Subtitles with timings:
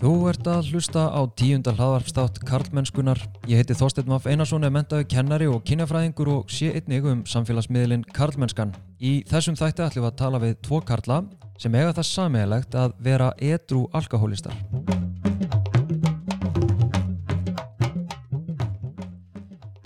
[0.00, 3.18] Þú ert að hlusta á tíundar hlaðvarpstátt Karlmennskunar.
[3.44, 8.06] Ég heiti Þorstein Maff Einarsson, er mentaði kennari og kynjafræðingur og sé einnig um samfélagsmiðlinn
[8.16, 8.72] Karlmennskan.
[8.96, 11.20] Í þessum þætti ætlum við að tala við tvo karla
[11.60, 14.56] sem eiga það sammeðilegt að vera edru alkohólistar.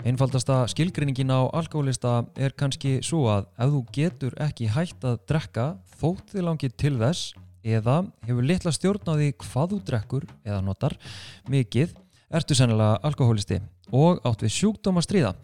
[0.07, 5.73] Einfaldasta skilgrinningin á alkohólista er kannski svo að ef þú getur ekki hægt að drekka
[5.99, 7.33] þótt þið langið til þess
[7.65, 10.95] eða hefur litla stjórn á því hvað þú drekkur eða notar
[11.49, 11.95] mikið,
[12.29, 13.59] ertu sennilega alkohólisti
[13.93, 15.35] og átt við sjúkdóma stríða.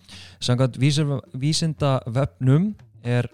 [0.42, 2.72] Sangat vísinda vefnum
[3.04, 3.30] er,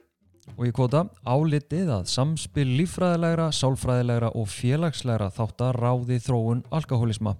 [0.56, 7.36] og ég kvota, álitið að samspil lífræðilegra, sálfræðilegra og félagslegra þáttar ráði þróun alkohólisma.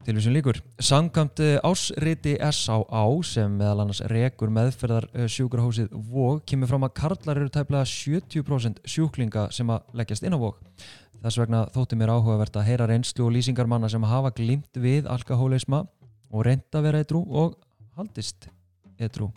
[0.00, 0.56] Tilvísun líkur.
[0.80, 3.02] Sangamt ásriti S.A.A.
[3.20, 9.50] sem meðal annars rekur meðferðar sjúkrahósið VOG kemur fram að karlar eru tæplega 70% sjúklinga
[9.52, 10.56] sem að leggjast inn á VOG.
[11.20, 15.04] Þess vegna þótti mér áhugavert að heyra reynslu og lýsingar manna sem hafa glimt við
[15.04, 15.82] alkohólisma
[16.32, 17.58] og reynda að vera eitthrú og
[18.00, 18.48] haldist
[18.96, 19.28] eitthrú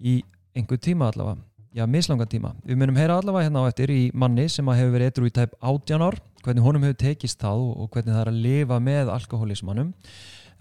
[0.00, 0.22] í
[0.56, 1.44] einhver tíma allavega.
[1.76, 2.54] Já, mislanga tíma.
[2.64, 5.52] Við munum heyra allavega hérna á eftir í manni sem hefur verið eitthrú í tæp
[5.60, 6.16] 18 ár
[6.48, 9.90] hvernig honum hefur tekist það og hvernig það er að lifa með alkohólismannum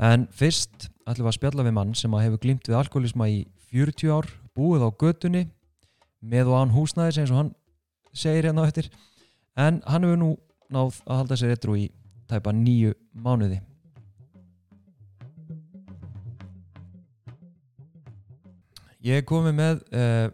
[0.04, 3.38] en fyrst ætlum við að spjalla við mann sem hefur glimt við alkohólisma í
[3.72, 5.46] 40 ár búið á götunni
[6.20, 7.54] með og án húsnæðis eins og hann
[8.12, 8.90] segir hérna á eftir.
[9.56, 10.34] En hann hefur nú
[10.74, 11.88] náð að halda sér eitthvað í
[12.28, 13.62] tæpa nýju mánuði.
[19.08, 20.28] Ég hef komið með uh,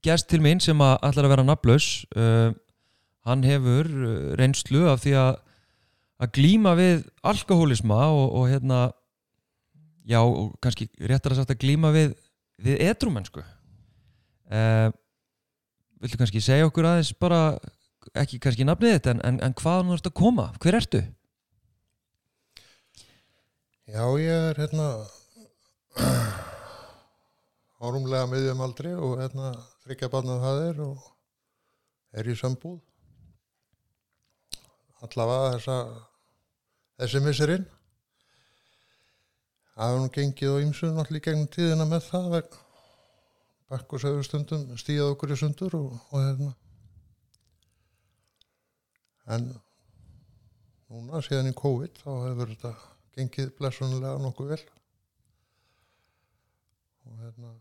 [0.00, 2.54] gest til minn sem að ætlar að vera naflaus uh,
[3.28, 5.32] hann hefur uh, reynslu af því að
[6.20, 8.80] að glýma við alkohólisma og, og hérna
[10.04, 12.12] já, og kannski réttar að sagt að glýma við
[12.60, 14.90] við edrumennsku uh,
[16.00, 17.56] villu kannski segja okkur aðeins bara,
[18.16, 20.50] ekki kannski nafnið þetta en, en, en hvað nú ertu að koma?
[20.60, 21.00] Hver ertu?
[23.90, 24.90] Já, ég er hérna
[27.84, 29.54] árumlega miðjum aldri og hérna
[29.86, 31.08] þryggja barnað það er og
[32.20, 32.78] er í sambúð
[35.06, 35.76] allavega þessa
[37.00, 37.68] þessi misserinn
[39.74, 42.34] það hefur nú gengið og ymsuð náttúrulega gegnum tíðina með það
[43.70, 46.50] bakk og sögur stundum stíðað okkur í sundur og, og hérna.
[49.30, 49.46] En
[50.90, 52.72] núna síðan í COVID þá hefur þetta
[53.14, 54.62] gengið blessunulega nokkuð vel.
[57.06, 57.52] Og hérna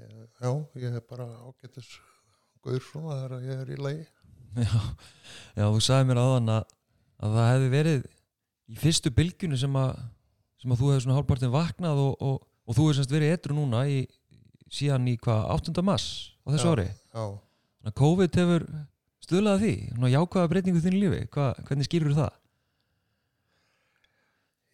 [0.00, 0.50] já,
[0.82, 1.92] ég hef bara ágættis
[2.66, 4.06] gaur svona þegar ég er í lagi
[4.50, 4.78] Já,
[5.54, 6.72] já þú sagði mér aðan að,
[7.22, 8.06] að það hefði verið
[8.70, 9.92] í fyrstu bylgjunu sem að,
[10.62, 13.56] sem að þú hefði svona hálfpartin vaknað og, og, og þú hefði semst verið etru
[13.56, 14.00] núna í,
[14.70, 15.84] síðan í hvað 8.
[15.86, 16.08] mass
[16.42, 18.66] á þessu Já, ári já, COVID hefur
[19.22, 22.32] stöðlað því svona jákvæða breytingu þínu lífi Hva, hvernig skýrur það?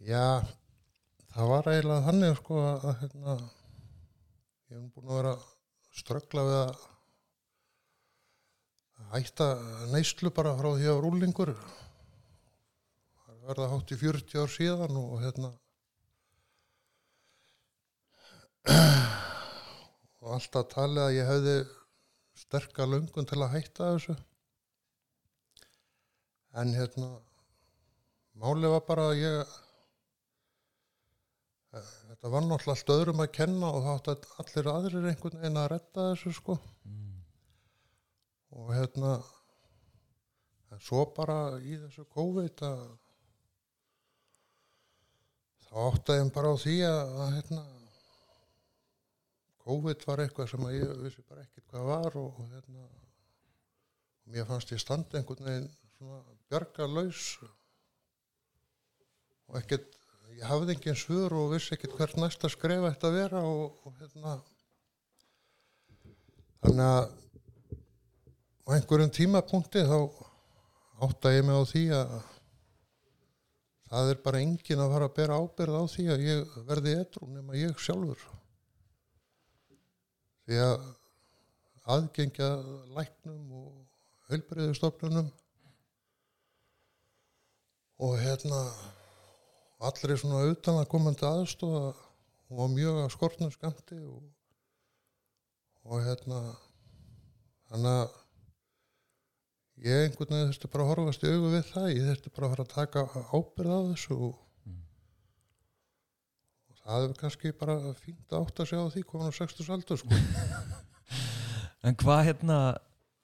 [0.07, 0.25] já
[1.37, 5.33] það var eiginlega þannig sko að hérna ég hef búin að vera
[5.97, 6.85] ströggla við að
[9.13, 9.47] hætta
[9.93, 11.53] neyslu bara frá því að ég var úlingur
[13.27, 15.53] það verða hátt í 40 ár síðan og hérna
[18.67, 21.57] og alltaf talið að ég hefði
[22.37, 24.17] sterka löngun til að hætta þessu.
[26.57, 27.13] En hérna
[28.41, 29.55] málið var bara að ég
[31.77, 35.71] þetta var náttúrulega allt öðrum að kenna og þá átti allir aðrir einhvern veginn að
[35.75, 36.57] retta þessu sko
[38.57, 39.17] og hérna
[40.73, 42.85] en svo bara í þessu COVID að
[45.67, 45.81] þá
[46.17, 47.65] ég bara á því að, að hérna
[49.67, 54.33] COVID var eitthvað sem að ég vissi bara ekkert hvað var og, og hérna og
[54.33, 57.23] mér fannst ég standa einhvern veginn svona bjarga laus
[59.47, 59.95] og ekkert
[60.37, 64.01] ég hafði engin svör og vissi ekkert hvert næsta skref ætti að vera og, og
[64.01, 64.37] hérna
[66.65, 67.26] þannig að
[68.67, 69.99] á einhverjum tímapunkti þá
[71.07, 72.17] átta ég mig á því að
[73.87, 77.29] það er bara engin að fara að bera ábyrð á því að ég verði edru
[77.31, 78.25] nema ég sjálfur.
[80.47, 80.87] Því að
[81.95, 82.51] aðgengja
[82.97, 85.31] læknum og heilbreyðustofnunum
[88.03, 88.61] og hérna
[89.87, 94.23] allir er svona utan að komandi aðstofa og var mjög að skortna skamti og,
[95.87, 96.41] og hérna
[97.71, 98.23] þannig að
[99.85, 101.87] ég einhvern veginn þurfti bara að horfast í augu við það.
[101.93, 104.35] Ég þurfti bara að fara að taka ábyrð á þessu og,
[106.71, 110.03] og það er kannski bara fínt að átta sig á því komin á 60 aldur
[110.03, 110.21] sko.
[111.87, 112.55] En hvað hérna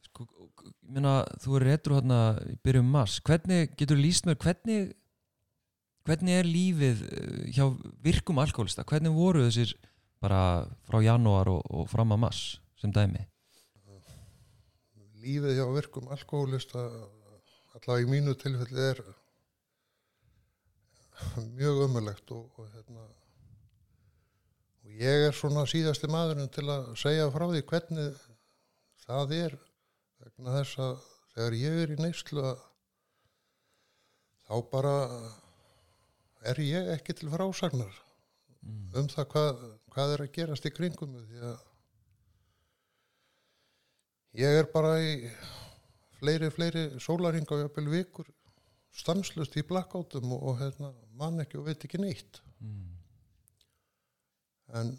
[0.06, 0.26] sko,
[0.87, 4.93] minna, þú er retro hérna í byrjum mars, hvernig getur þú lýst mér, hvernig
[6.06, 7.66] hvernig er lífið eh, hjá
[8.05, 9.75] virkum alkoholista, hvernig voru þessir
[10.22, 12.43] bara frá janúar og, og fram að mars
[12.78, 13.25] sem dæmi
[15.22, 16.84] lífið hjá virkum alkoholista
[17.76, 19.02] allavega í mínu tilfelli er
[21.56, 23.04] mjög ömulegt og, og hérna
[24.82, 28.20] og ég er svona síðasti maðurinn til að segja frá því hvernig
[29.06, 29.56] það er
[30.22, 32.46] vegna þess að þegar ég er í neyslu
[34.46, 34.96] þá bara
[36.50, 37.94] er ég ekki til frásagnar
[38.60, 38.88] mm.
[38.98, 41.60] um það hvað, hvað er að gerast í kringum því að
[44.38, 45.17] ég er bara í
[46.19, 48.29] fleiri, fleiri sólaringa og jafnvel vikur
[48.93, 52.93] stanslust í blackoutum og, og hérna, mann ekki og veit ekki neitt Mm.
[54.79, 54.90] en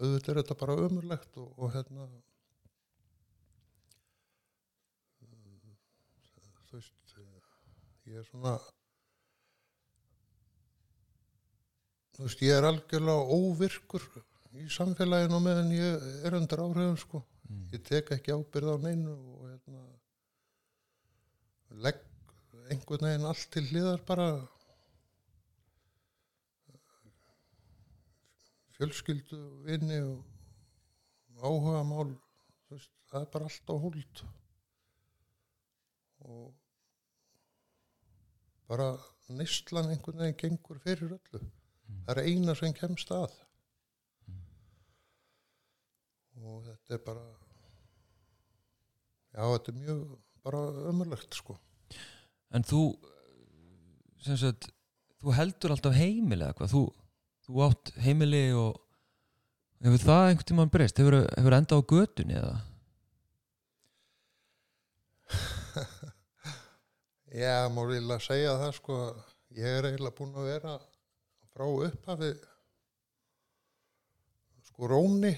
[0.00, 2.06] auðvitað er þetta bara ömurlegt og, og hérna
[6.70, 7.14] þú veist
[8.08, 8.54] ég er svona
[12.16, 14.08] þú veist ég er algjörlega óvirkur
[14.56, 17.64] í samfélaginu meðan ég er undir áhrifum sko Mm.
[17.72, 19.82] ég tek ekki ábyrð á neinu og hérna
[21.84, 22.04] legg
[22.68, 24.28] einhvern veginn allt til hliðar bara.
[28.78, 32.12] Fjölskyldu, vinni og áhuga mál
[32.70, 34.22] veist, það er bara allt á húld
[36.28, 36.52] og
[38.68, 38.92] bara
[39.40, 41.42] neistlan einhvern veginn gengur fyrir öllu.
[42.04, 43.32] Það er eina sem kemst að
[46.44, 47.24] og þetta er bara
[49.34, 50.02] já, þetta er mjög
[50.46, 51.58] bara ömurlegt sko.
[52.54, 52.82] En þú
[54.24, 54.70] sem sagt,
[55.22, 56.82] þú heldur alltaf heimili eða hvað, þú,
[57.46, 58.78] þú átt heimili og
[59.84, 62.56] hefur það einhvern tímann breyst, hefur, hefur endað á götunni eða?
[67.42, 68.94] Já, má eiginlega segja það sko.
[69.58, 70.74] Ég er eiginlega búin að vera
[71.52, 72.32] frá upphafi
[74.68, 75.32] sko róni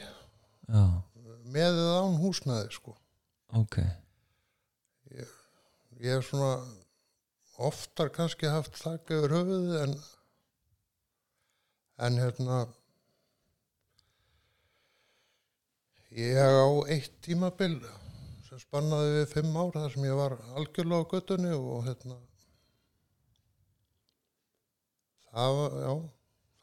[0.70, 0.84] Já,
[1.50, 2.94] með eða án húsnæði sko.
[3.58, 3.80] Ok.
[5.10, 6.52] Ég hef svona
[7.60, 9.96] oftar kannski haft þakka yfir höfuðið en
[12.00, 12.60] en hérna
[16.16, 17.76] ég á eitt tímabil
[18.46, 22.16] sem spannaði við fimm ár þar sem ég var algjörlega á göttunni og hérna
[25.28, 25.92] það var, já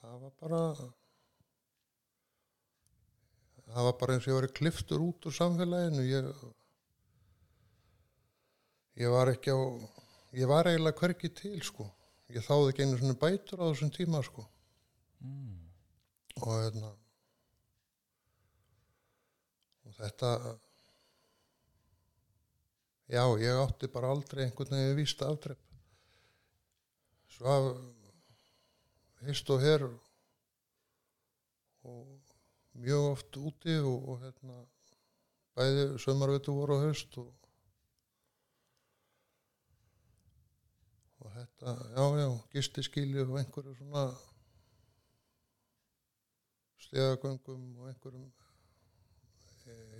[0.02, 0.64] það var bara
[3.68, 6.04] það var bara eins og ég var kliftur út úr samfélaginu.
[6.08, 6.24] Ég
[9.04, 9.60] ég var ekki á
[10.38, 11.88] ég var eiginlega hvergi til sko.
[12.34, 14.46] Ég þáði ekki einu svona bætur á þessum tíma sko.
[15.18, 15.58] Mm.
[16.38, 16.90] og hérna
[19.88, 20.30] og þetta
[23.10, 25.64] já, ég átti bara aldrei einhvern veginn víst aftrepp
[27.34, 27.68] svo að
[29.26, 29.88] hist og her
[31.88, 32.17] og
[32.78, 34.62] mjög oft úti og, og hérna
[35.58, 37.34] bæði sömarveitu voru á haust og
[41.18, 44.04] og þetta, já, já, gistiskíli og einhverju svona
[46.88, 48.30] stegagöngum og einhverjum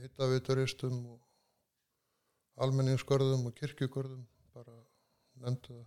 [0.02, 1.20] hittavituristum og
[2.64, 4.76] almenningsgörðum og kirkjugörðum bara
[5.42, 5.86] nefndu það.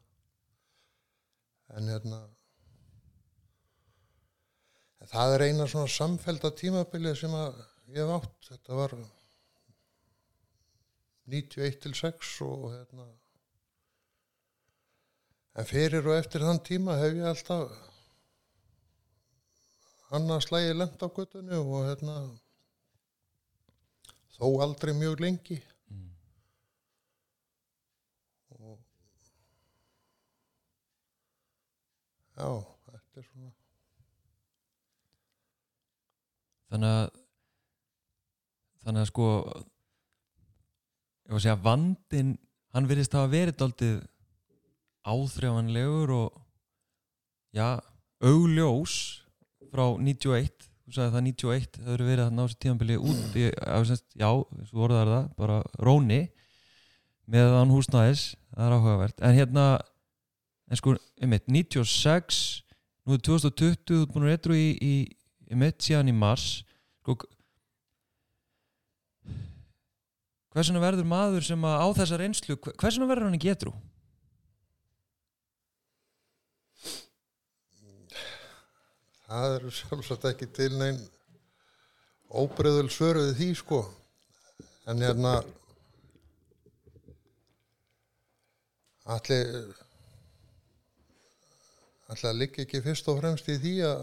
[1.79, 2.19] En hérna
[5.09, 7.63] það er eina svona samfelda tímabilið sem að
[7.95, 8.51] ég hef átt.
[8.51, 8.95] Þetta var
[11.31, 13.07] 91 til 6 og hérna.
[15.59, 17.73] En fyrir og eftir þann tíma hef ég alltaf
[20.17, 22.17] annað slægi lent á göttunni og hérna
[24.37, 25.59] þó aldrei mjög lengi.
[25.91, 26.11] Mm.
[28.57, 28.79] og
[32.37, 32.51] já,
[32.87, 33.53] þetta er svona
[36.71, 37.11] Þannig að
[38.81, 39.29] þannig að sko
[41.27, 42.33] ég var að segja vandin
[42.75, 43.99] hann virðist hafa verið daldið
[45.11, 46.41] áþrjáfanlegur og
[47.57, 47.81] já,
[48.23, 48.97] augljós
[49.71, 53.45] frá 91 þú sagði það 91, það eru verið að ná sér tímanbili út í,
[53.63, 54.29] að, semst, já,
[54.67, 56.21] svo voru það bara róni
[57.31, 58.25] meðan húsnæðis.
[58.51, 59.67] Það er áhugavert, en hérna
[60.67, 62.41] en sko, einmitt, 96
[63.07, 64.95] nú er 2020, þú ert búin að retro í, í
[65.51, 66.63] einmitt síðan í mars
[67.03, 67.17] sko
[70.55, 73.75] hversuna verður maður sem á þessa reynslu hversuna verður hann í getrú?
[79.31, 80.99] það eru sjálfsagt ekki til neinn
[82.31, 83.79] óbreyðul svöruði því sko
[84.91, 85.37] en hérna
[89.07, 89.53] allir
[92.11, 94.03] allir að liggja ekki fyrst og fremst í því að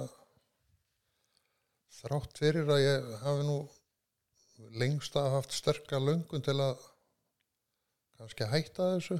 [1.98, 3.58] þrátt fyrir að ég hafi nú
[4.78, 6.78] lengst að haft sterka löngun til að
[8.18, 9.20] kannski hætta þessu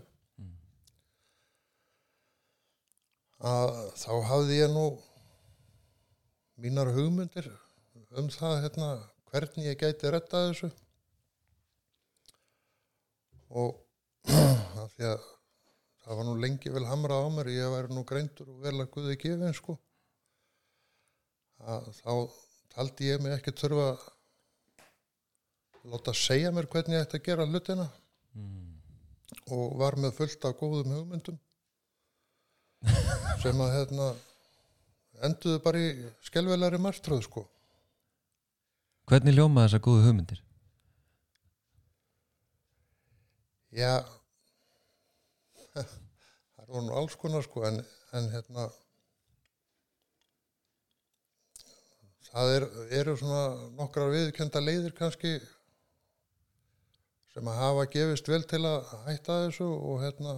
[3.38, 4.86] að þá hafði ég nú
[6.58, 7.50] mínar hugmyndir
[8.18, 8.90] um það hérna,
[9.30, 10.70] hvernig ég gæti retta þessu.
[13.50, 13.78] Og
[14.82, 15.28] af því að
[16.04, 18.92] það var nú lengi vel hamrað á mér ég væri nú greindur og vel að
[18.96, 19.78] guði gefin sko.
[21.62, 22.14] Að þá
[22.78, 24.02] taldi ég mig ekki þurfa að
[25.90, 27.88] láta segja mér hvernig ég ætti að gera hlutina
[29.56, 31.40] og var með fullt af góðum hugmyndum
[33.42, 34.08] sem að hérna
[35.26, 35.90] enduðu bara í
[36.30, 37.48] skelvelari martröð sko
[39.08, 40.40] Hvernig ljóma þessar góðu hugmyndir?
[43.72, 43.94] Já
[46.68, 47.80] það nú alls konar sko en,
[48.14, 48.70] en hérna
[52.32, 52.66] það er,
[53.02, 53.44] eru svona
[53.78, 55.38] nokkrar viðkjönda leiðir kannski
[57.34, 60.36] sem að hafa gefist vel til að hætta þessu og hérna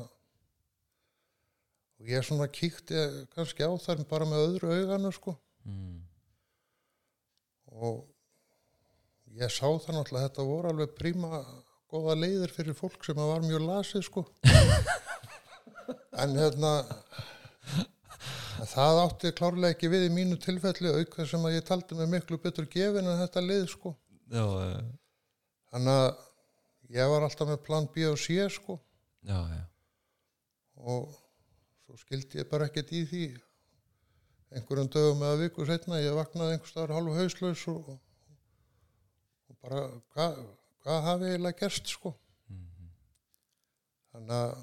[2.00, 3.02] og ég svona kíkti
[3.36, 5.38] kannski á þær bara með öðru auganu sko
[5.70, 5.98] Mm.
[7.84, 7.98] og
[9.38, 11.42] ég sá það náttúrulega að þetta voru alveg príma
[11.92, 14.24] góða leiðir fyrir fólk sem að var mjög lasið sko
[16.24, 16.72] en hérna
[18.68, 22.10] það átti klárlega ekki við í mínu tilfelli auk þess sem að ég taldi mig
[22.12, 23.94] miklu betur gefin en þetta leið sko.
[24.30, 24.84] Já, eh,
[25.72, 26.10] þannig að
[26.96, 28.80] ég var alltaf með plan B og C sko.
[29.24, 29.64] Já, já.
[30.80, 31.12] og
[31.86, 33.26] svo skildi ég bara ekkert í því.
[34.56, 37.92] Einhverjum dögum eða viku setna ég vaknaði einhvers staðar hálfu hauslaus og,
[39.50, 39.84] og bara
[40.16, 40.40] hvað
[40.84, 42.14] hva hafi eiginlega gerst sko?
[44.10, 44.54] Þannig að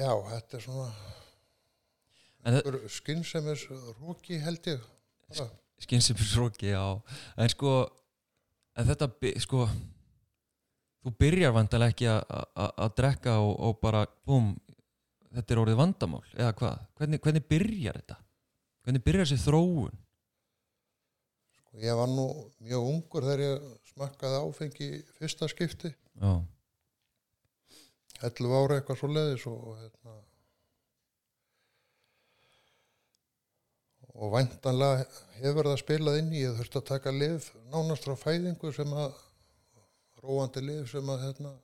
[0.00, 0.90] já, þetta er svona
[2.88, 3.66] skynnsemis
[4.00, 4.80] róki held ég
[5.28, 5.48] bara.
[5.80, 6.82] Skynsefisróki, já.
[7.40, 7.70] En sko
[8.76, 9.08] en þetta,
[9.40, 9.66] sko
[11.04, 14.50] þú byrjar vandalega ekki að- drekka og, og bara búm,
[15.32, 18.16] þetta er orðið vandamál eða hvað, hvernig, hvernig byrjar þetta?
[18.84, 19.96] Hvernig byrjar þessi þróun?
[21.60, 22.26] Sko, ég var nú
[22.60, 25.92] mjög ungur þegar ég smakkaði áfengi fyrsta skipti.
[26.20, 26.32] Já,
[28.28, 30.18] 11 ára eitthvað svo leiðis og hérna
[34.20, 35.04] og væntanlega
[35.40, 39.14] hefur það spilað inn í ég þurfti að taka lif nánast frá fæðingu sem að
[40.20, 41.54] róandi lif sem að hérna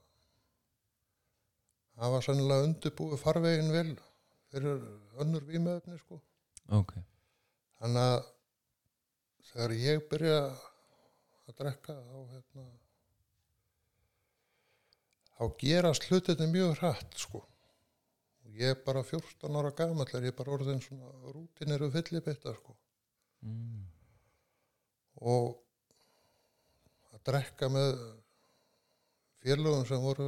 [2.00, 3.90] hafa sannilega undirbúið farvegin vel
[4.52, 4.80] fyrir
[5.20, 6.20] önnur vímöfni sko.
[6.72, 6.94] Ok.
[7.80, 8.26] Þannig að
[9.50, 12.66] þegar ég byrja að drekka þá hérna
[15.36, 17.42] þá gerast hlutinni mjög hratt sko.
[18.46, 22.76] Og ég er bara 14 ára gamall er ég bara orðin svona rútineru fyllibitta sko.
[23.46, 23.84] Mm.
[25.20, 25.52] og
[27.14, 27.90] að drekka með
[29.44, 30.26] félögum sem voru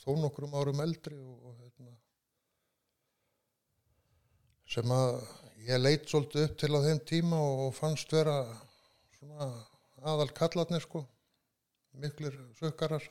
[0.00, 1.92] þó nokkrum árum eldri og, og hérna,
[4.76, 5.18] sem að
[5.66, 8.38] ég leit svolítið upp til á þeim tíma og fannst vera
[9.18, 9.50] svona
[10.06, 11.04] aðal kallarnir sko
[12.00, 13.04] miklir sökkarar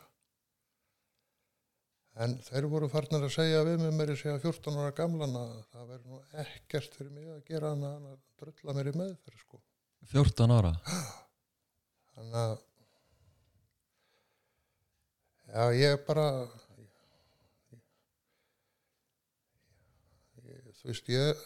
[2.24, 5.56] en þeir voru farnir að segja við mig mér að segja 14 ára gamlan að
[5.74, 9.62] það verður nú ekkert fyrir mig að gera hana að drulla mér í meðferð sko
[10.14, 10.72] 14 ára
[12.16, 12.56] þannig að
[15.56, 16.28] já ég bara
[20.46, 21.44] ég, þú veist ég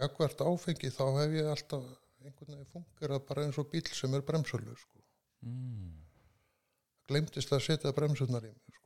[0.00, 1.84] gagvart áfengi þá hef ég alltaf
[2.24, 5.02] einhvern veginn fungerað bara eins og bíl sem er bremsölu sko.
[5.46, 5.94] mm.
[7.10, 8.79] glemtist að setja bremsunar í mig sko.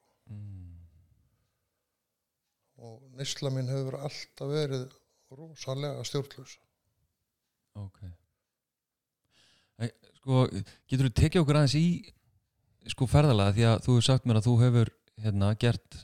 [2.82, 4.88] Og neysla mín hefur alltaf verið
[5.34, 6.58] rosalega stjórnlaus.
[7.78, 8.00] Ok.
[10.18, 10.44] Sko,
[10.88, 11.86] getur þú tekið okkur aðeins í
[12.90, 14.90] sko ferðalega því að þú hefur sagt mér að þú hefur
[15.24, 15.98] hérna gert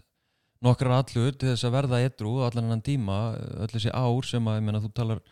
[0.64, 3.20] nokkrar allur til þess að verða edru allan annan tíma,
[3.62, 5.22] öll þessi ár sem að, meina, þú talar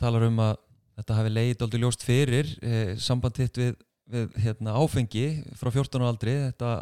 [0.00, 0.56] talar um að
[0.98, 3.78] þetta hafi leið aldrei ljóst fyrir eh, samband þitt við,
[4.10, 5.26] við hérna, áfengi
[5.60, 6.72] frá 14 ára aldri, þetta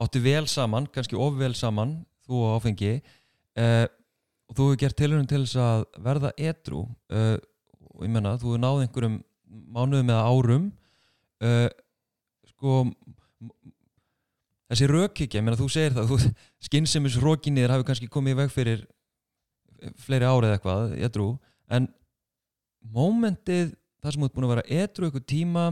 [0.00, 2.00] átti vel saman, kannski of vel saman
[2.30, 3.86] þú og áfengi eh,
[4.50, 7.36] og þú hefur gert tilhörun til þess að verða edru eh,
[7.90, 9.18] og ég menna, þú hefur náð einhverjum
[9.50, 10.66] mánuðum eða árum
[11.42, 11.68] uh,
[12.52, 12.76] sko
[14.70, 18.84] þessi rökhyggja, ég meina þú segir það rókinniðir hafi kannski komið í veg fyrir
[20.00, 21.28] fleiri árið eitthvað, edru
[21.72, 21.88] en
[22.80, 25.64] mómentið þar sem þú ert búin að vera edru eitthvað tíma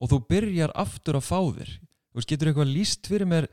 [0.00, 3.48] og þú byrjar aftur að fá þér þú veist, getur eitthvað líst fyrir mér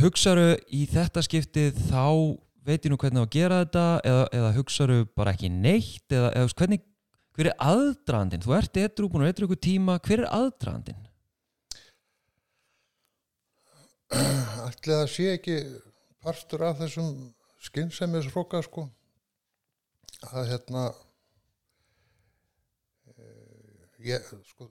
[0.00, 2.04] hugsaðu í þetta skiptið þá
[2.66, 6.30] veit ég nú hvernig á að gera þetta eða, eða hugsaðu bara ekki neitt eða,
[6.34, 6.84] eða hvernig,
[7.36, 11.02] hver er aðdraðandinn þú ert eitthvað búin að eitthvað ykkur tíma hver er aðdraðandinn?
[14.66, 15.56] Ætli það sé ekki
[16.22, 17.12] partur af þessum
[17.66, 18.86] skynsæmisróka sko
[20.32, 20.88] að hérna
[23.14, 24.70] eh, ég, sko,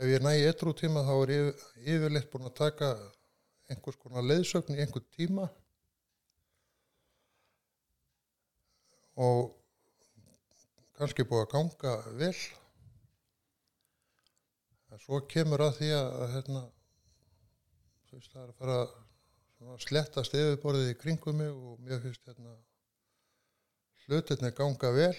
[0.00, 2.94] ef ég næ eitthvað tíma þá er ég yfirleitt búin að taka
[3.72, 5.48] einhvers konar leiðsögn í einhvern tíma.
[9.20, 9.52] Og
[10.96, 12.34] kannski búið að ganga vel.
[14.92, 16.62] En svo kemur að því að, hérna,
[18.08, 22.26] þú veist, það er að fara að slettast yfirborðið í kringum mig og mér finnst
[22.28, 22.56] hérna
[24.06, 25.14] hlutinni ganga vel.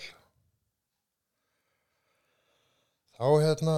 [3.13, 3.77] Þá hérna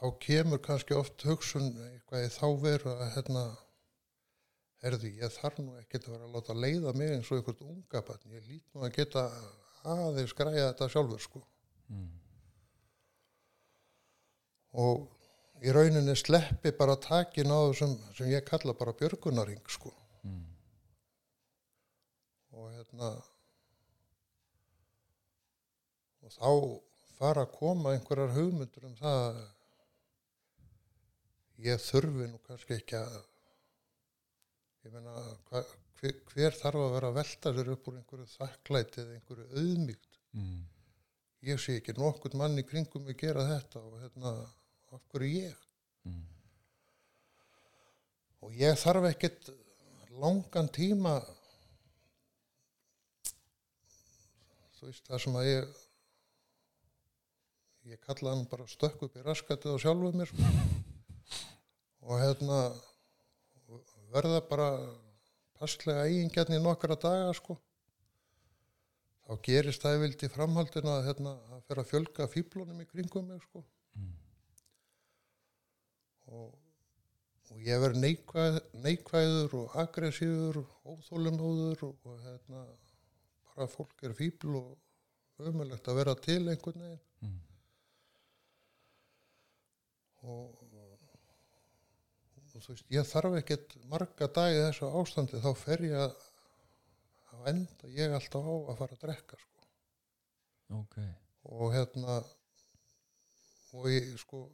[0.00, 3.42] þá kemur kannski oft hugsun eitthvað í þá veru að hérna
[4.80, 8.00] herði, ég þarf nú ekkert að vera að láta leiða mig eins og einhvert unga
[8.06, 9.26] barn, ég lít nú að geta
[9.84, 11.42] aðeins græja þetta sjálfur sko
[11.90, 12.06] Mm.
[14.78, 15.08] og
[15.66, 19.90] í rauninni sleppi bara takin á þessum sem ég kalla bara björgunaring sko
[20.22, 20.44] Mm.
[22.52, 23.08] og hérna
[26.22, 26.50] og þá
[27.18, 29.40] fara að koma einhverjar hugmyndur um það að
[31.66, 33.16] ég þurfi nú kannski ekki að
[34.86, 35.14] ég meina
[35.50, 35.62] hva,
[36.00, 40.06] hver, hver þarf að vera að velta sér upp úr einhverju þakklæti eða einhverju auðmýgt
[40.30, 40.60] Mm.
[41.42, 44.30] ég sé ekki nokkurt mann í kringum að gera þetta og hérna
[44.94, 45.64] af hverju ég
[46.06, 46.20] Mm.
[48.46, 49.50] og ég þarf ekkert
[50.22, 51.16] langan tíma
[54.78, 55.80] þú veist það sem að ég
[57.90, 60.54] ég kalla hann bara stökk upp í raskatið og sjálfuð mér sko.
[62.02, 62.60] Og hérna
[64.14, 64.68] verða bara
[65.60, 67.58] passlega eigingjarni í nokkra daga sko
[69.26, 73.44] þá gerist það vildi framhaldina að hérna, að fyrir að fjölga fíblunum í kringum mig
[73.48, 74.12] sko Mm.
[76.30, 76.52] og,
[77.50, 82.60] og ég verð neikvæð, neikvæður og aggressífur og óþólumóður og, og hérna,
[83.50, 87.40] bara fólk er fíbl og ömulegt að vera til einhvern veginn Mm.
[90.22, 90.62] og,
[92.54, 96.14] og þú veist, ég þarf ekkert marga dagi þessu ástandi þá fer ég að
[97.30, 99.68] á enda ég alltaf á að fara að drekka sko.
[100.80, 100.96] ok
[101.50, 102.16] og hérna
[103.78, 104.44] og ég sko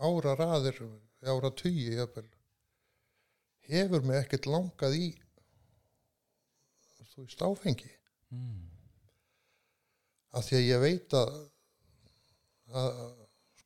[0.00, 0.82] ára raðir
[1.24, 1.96] ára tugi
[3.70, 5.08] hefur mig ekkert langað í
[7.10, 7.90] þú veist áfengi
[8.34, 8.60] mm.
[10.36, 11.32] af því að ég veit að,
[12.80, 13.00] að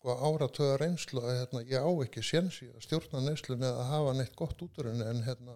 [0.05, 4.35] sko áratöða reynslu að hérna, ég á ekki sénsi að stjórna neyslun eða hafa neitt
[4.37, 5.55] gott út úr henni en hérna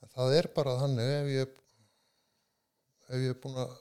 [0.00, 1.50] en það er bara þannig ef ég
[3.10, 3.74] ef ég er búin að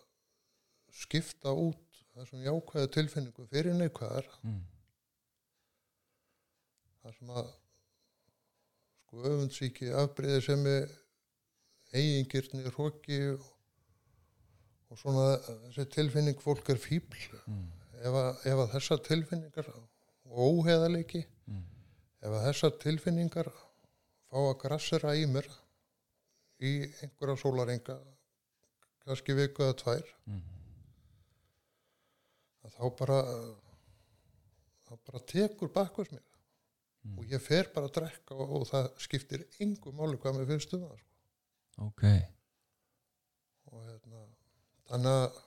[1.06, 4.60] skipta út þessum jákvæðu tilfinningum fyrir neikvæðar Mm.
[7.06, 7.50] þar sem að
[9.06, 10.92] sko öfundsíki afbreyði sem er
[11.96, 13.48] eigingirni, hróki og,
[14.92, 15.26] og svona
[15.70, 17.72] þessi tilfinning fólk er fíbl Mm.
[18.06, 21.62] Ef að, ef að þessar tilfinningar og óheðaleiki Mm.
[22.26, 23.50] ef að þessar tilfinningar
[24.30, 25.46] fá að grassera í mér
[26.65, 26.72] í
[27.04, 27.98] einhverja sólaringa
[29.06, 30.41] kannski viku eða tvær Mm.
[32.76, 33.20] þá bara
[34.86, 36.24] þá bara tekur bakvist mér
[37.06, 37.20] Mm.
[37.20, 40.72] og ég fer bara að drekka og, og það skiptir engu máli hvað mér finnst
[40.74, 41.86] um það sko.
[41.86, 42.04] ok
[43.70, 44.24] og hérna
[44.89, 45.38] þannig að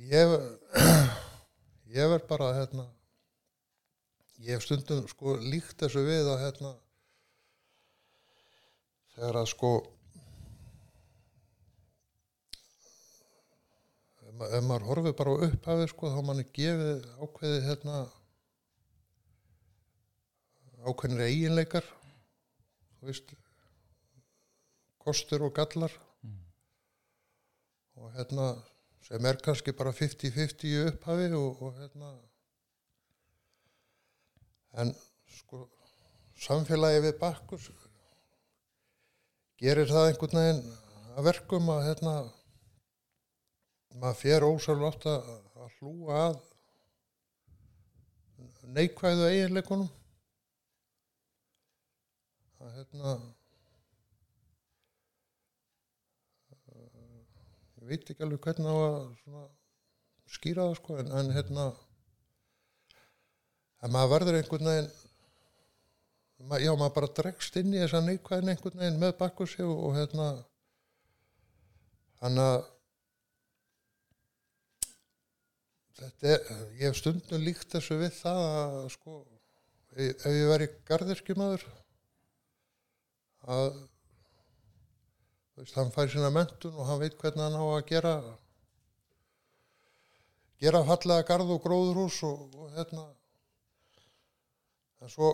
[0.00, 0.32] ég
[2.00, 2.86] ég verð bara hérna
[4.40, 6.70] ég hef stundum sko líkt þessu við að hérna
[9.14, 9.72] þegar að sko
[14.24, 17.98] ef, ma ef maður horfið bara á upphafið sko þá manni gefið ákveðið hérna
[20.88, 21.92] ákveðinir eiginleikar
[23.04, 23.36] veist
[25.00, 26.36] kostur og gallar Mm.
[27.96, 28.46] og hérna
[29.10, 32.10] sem er kannski bara 50-50 í upphafi og, og hérna.
[34.78, 34.92] En
[35.34, 35.64] sko
[36.38, 37.64] samfélagi við bakkus
[39.60, 40.62] gerir það einhvern veginn
[41.16, 42.14] að verkum að hérna
[43.98, 46.38] maður ósálf átt að, að hlúa að
[48.78, 49.90] neikvæðu eiginleikunum.
[52.62, 53.18] Að hérna
[57.90, 59.46] veit ekki alveg hvernig á að
[60.30, 61.70] skýra það sko en, en hérna
[63.82, 64.90] en maður verður einhvern veginn
[66.46, 69.96] ma, já maður bara dregst inn í þessa neikvæðin einhvern veginn með bakkursi og, og
[69.98, 70.28] hérna
[72.20, 72.58] hann að
[76.00, 76.48] þetta er,
[76.78, 79.20] ég hef stundum líkt þessu við það að sko
[79.96, 81.64] ef ég væri garðirkjumadur
[83.50, 83.72] að
[85.60, 88.14] veist, hann fær sína mentun og hann veit hvernig hann á að gera
[90.60, 93.06] gera fallega garð og gróðurhús og, og hérna.
[95.00, 95.30] En svo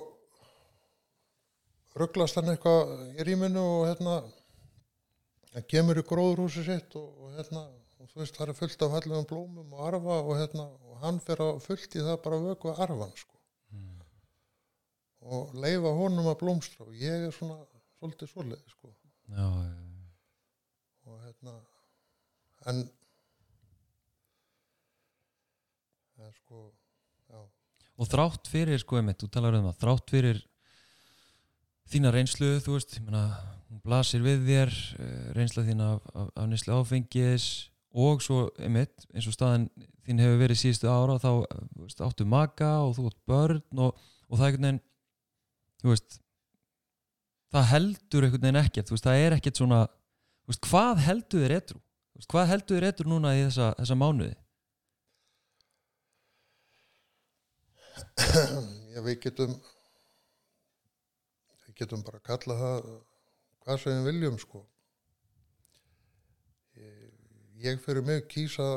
[1.98, 4.18] rugglast hann eitthvað í rýminu og hérna
[5.54, 7.64] hann kemur í gróðurhúsi sitt og, og hérna
[7.96, 11.18] og þú veist það er fullt af fallegum blómum og arfa og hérna og hann
[11.24, 13.34] fer á fullt í það bara að vöku arfan sko.
[15.26, 17.58] Og leifa honum að blómstra og ég er svona
[17.96, 18.92] svolítið svoleið sko.
[19.26, 19.85] Já, já.
[22.66, 22.82] En
[26.18, 26.72] en sko
[27.30, 27.40] já,
[27.96, 30.42] og þrátt fyrir sko einmitt, þú talar um það þrátt fyrir
[31.86, 33.28] þína reynslu þú veist, ég meina,
[33.70, 37.48] hún blasir við þér eh, reynsla þín af, af, af nýslu áfengis
[37.96, 39.70] og svo einmitt, eins og staðan
[40.06, 41.30] þín hefur verið síðustu ára þá
[41.78, 44.84] veist, áttu maka og þú átt börn og, og það er einhvern veginn
[45.82, 46.20] þú veist
[47.54, 49.82] það heldur einhvern veginn ekkert þú veist, það er ekkert svona
[50.50, 51.82] veist, hvað heldur þér etru
[52.24, 54.36] hvað heldur þér etru núna í þessa, þessa mánuði?
[58.94, 59.52] Já við getum
[61.66, 62.88] við getum bara að kalla það
[63.66, 64.62] hvað sem við viljum sko.
[67.60, 68.68] Ég, fyrir mig kýsa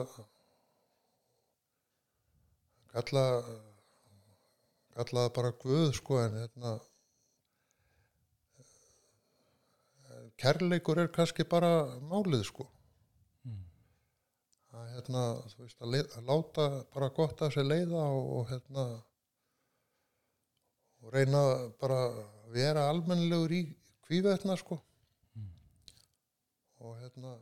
[2.92, 3.26] kalla
[4.96, 6.74] kalla það bara guð sko en hérna
[10.40, 11.72] kærleikur er kannski bara
[12.12, 12.68] málið sko
[15.00, 15.24] hérna
[15.58, 18.86] veist að, leið, að láta bara gott að sér leiða og, og hérna
[21.00, 21.44] og reyna
[21.80, 23.62] bara að vera almennilegur í
[24.08, 24.80] kvívetna sko.
[26.80, 27.38] Og hérna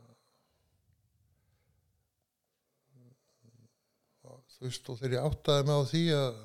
[4.58, 6.40] þú veist og þegar ég áttaði mig á því að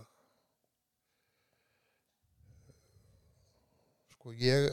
[4.13, 4.67] sko ég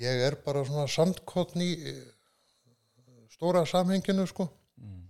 [0.00, 2.00] ég er bara svona sandkotn í eh,
[3.42, 4.46] stóra samhenginu sko
[4.78, 5.02] mm.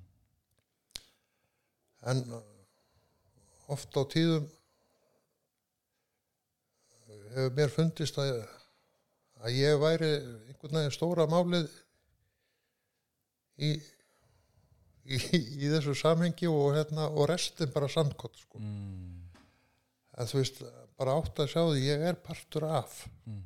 [2.09, 2.39] en uh,
[3.69, 4.47] oft á tíðum
[7.35, 8.41] hefur mér fundist að,
[9.45, 10.09] að ég væri
[10.49, 11.69] einhvern veginn stóra málið
[13.61, 13.75] í,
[15.05, 18.65] í, í þessu samhengi og, hérna, og restin bara sandkott sko.
[18.65, 19.29] Mm.
[20.17, 20.65] en þú veist,
[20.97, 23.45] bara átt að sjá því ég er partur af Mm.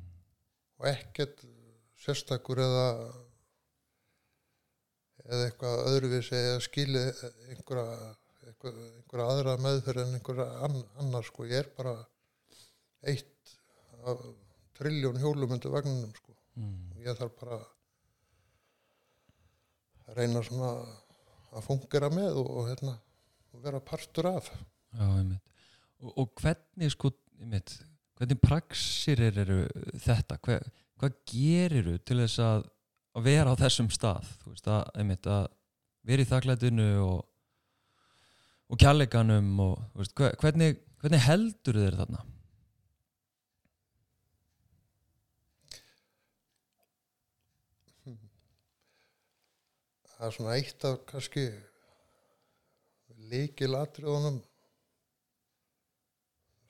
[0.79, 1.43] og ekkert
[2.01, 2.87] sérstakur eða
[5.27, 7.03] eða eitthvað öðruvísi eða skili
[7.51, 8.11] einhverja,
[8.47, 11.95] einhverja, einhverja aðra meðferð en einhverja ann, annar sko, ég er bara
[13.07, 13.55] eitt
[14.07, 14.21] af
[14.77, 16.93] trilljón hjólum undir vagninum sko Mm.
[17.05, 17.57] ég þarf bara
[20.07, 20.71] að reyna svona
[21.53, 22.95] að fungera með og, og hérna
[23.61, 25.43] vera partur af Já, einmitt.
[26.01, 27.11] Og, og hvernig sko,
[27.41, 27.75] einmitt,
[28.17, 29.59] hvernig praxir eru
[30.01, 30.39] þetta?
[30.47, 30.65] Hver,
[30.97, 32.67] hvað geriru til þess að,
[33.17, 34.29] að vera á þessum stað?
[34.45, 35.47] Veist, að, einmitt, að
[36.07, 37.19] vera í þakklætinu og,
[38.69, 42.25] og kjærleikanum og veist, hver, hvernig, hvernig heldur þér þarna?
[50.17, 51.43] það er svona eitt af kannski
[53.29, 54.39] líkil atriðunum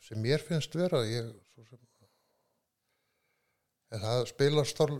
[0.04, 1.80] sem mér finnst vera ég, sem,
[3.96, 4.98] en það spila stór,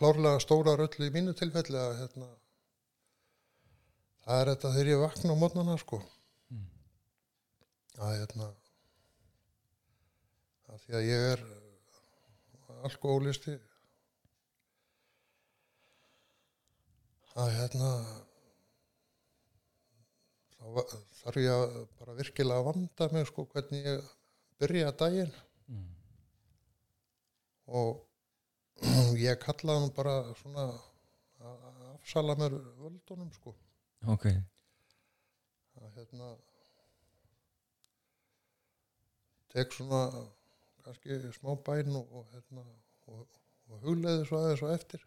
[0.00, 2.28] klárlega stóra röll í mínu tilfelli að hérna,
[4.24, 6.00] það er þetta þegar ég vakna á mótnana sko
[6.50, 6.64] Mm.
[8.00, 8.46] að hérna
[10.70, 11.42] að því að ég er
[12.88, 13.54] alkohólisti
[17.40, 17.90] að hérna
[21.20, 24.10] þarf ég að bara virkilega vanda mig sko hvernig ég
[24.60, 25.32] byrja daginn
[25.70, 25.86] Mm.
[27.68, 28.00] og
[29.28, 33.54] ég kallaði hann bara svona að að afsala mér völdunum sko.
[34.12, 34.26] Ok,
[35.80, 36.30] að hérna
[39.52, 40.02] tek svona
[40.84, 42.64] kannski smá bæn og, og hérna
[43.10, 43.26] og,
[43.68, 45.06] og hugleiði svo aðeins og eftir.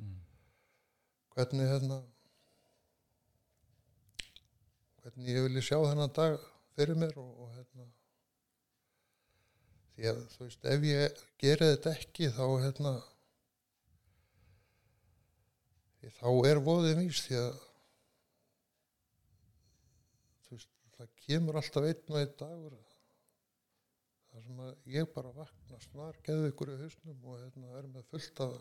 [0.00, 0.16] Mm.
[1.34, 2.00] hvernig hérna
[5.02, 6.38] hvernig ég vilji sjá þennan dag
[6.76, 7.84] fyrir mér og, og hérna
[10.00, 12.92] því að þú veist ef ég geri þetta ekki þá hérna
[16.20, 17.58] þá er voðið vís því að
[20.46, 22.76] þú veist, það kemur alltaf einn og einn dagur
[24.30, 28.08] þar sem að ég bara vakna snar geðu ykkur í hausnum og hérna er með
[28.14, 28.58] fullt af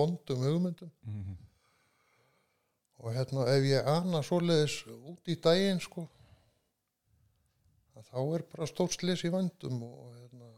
[0.00, 1.36] vondum hugmyndum Mhm.
[2.98, 6.08] og hérna ef ég ana svoleiðis út í daginn sko
[8.04, 10.50] þá er bara stórt slis í vandum og hérna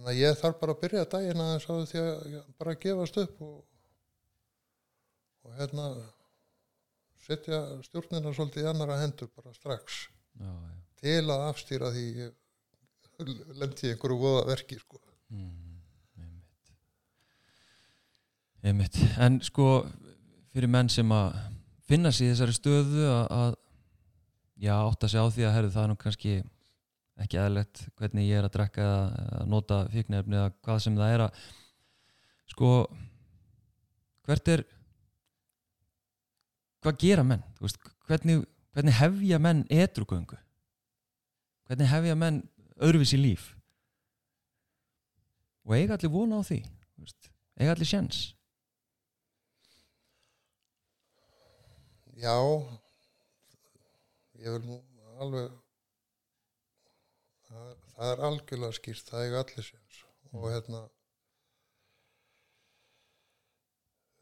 [0.00, 3.18] þannig að ég þarf bara að byrja daginn aðeins á því að ég bara gefast
[3.20, 3.56] upp og,
[5.44, 5.88] og hérna
[7.26, 10.06] setja stjórnina svolítið í annara hendur bara strax
[10.40, 10.76] Já, já.
[11.02, 13.26] til að afstýra því ég
[13.60, 14.96] lendi í einhverju voða verki sko.
[15.28, 16.30] Mm,
[18.64, 18.96] einmitt.
[19.20, 19.66] en sko
[20.54, 21.36] fyrir menn sem að
[21.84, 23.52] finna sér í þessari stöðu að, að
[24.64, 26.34] já, átt að segja á því að herðu það nú kannski
[27.20, 31.24] ekki eðlegt hvernig ég er að drekka eða nota fíknefni eða hvað sem það er
[31.26, 31.42] að
[32.50, 32.70] sko
[34.26, 34.64] hvert er
[36.80, 37.44] hvað gera menn?
[37.60, 40.38] Veist, hvernig, hvernig hefja menn edrugöngu?
[41.68, 42.42] Hvernig hefja menn
[42.80, 43.50] öðruvísi líf?
[45.68, 46.62] Og eiga allir vona á því
[47.00, 48.30] veist, eiga allir sjens
[52.20, 52.36] Já,
[54.36, 54.74] ég vil nú
[55.24, 55.52] alveg,
[57.50, 60.00] það, það er algjörlega skýrt, það er allir séns.
[60.30, 60.84] Og hérna,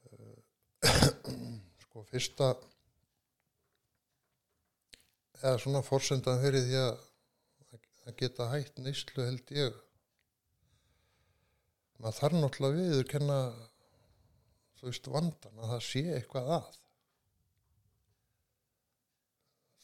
[0.09, 0.95] eh,
[1.85, 2.55] sko fyrsta,
[5.43, 7.05] eða svona forsendan fyrir því að
[8.09, 9.75] að geta hætt neyslu held ég,
[12.01, 13.39] maður þarf náttúrulega viður kenna,
[14.79, 16.79] þú veist, vandan að það sé eitthvað að.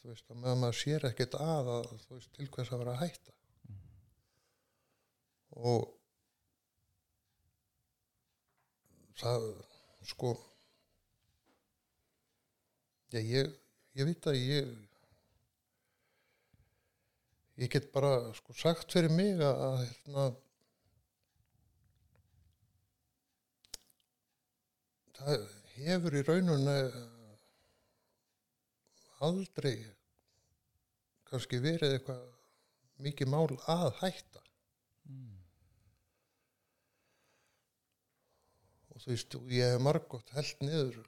[0.00, 2.96] Þú veist, að meðan maður sér ekkert að að þú veist, til hvers að vera
[3.02, 3.34] hætta
[5.54, 5.90] og
[9.20, 9.46] það
[10.04, 10.32] sko
[13.14, 13.52] já, ég
[13.94, 14.72] ég veit að ég
[17.62, 20.26] ég get bara sko sagt fyrir mig að, að hérna
[25.18, 25.44] það
[25.78, 26.78] hefur í rauninu
[29.24, 29.76] aldrei
[31.30, 32.24] kannski verið eitthvað
[33.04, 34.43] mikið mál að hætta
[39.04, 41.00] þú veist, ég hef margótt held niður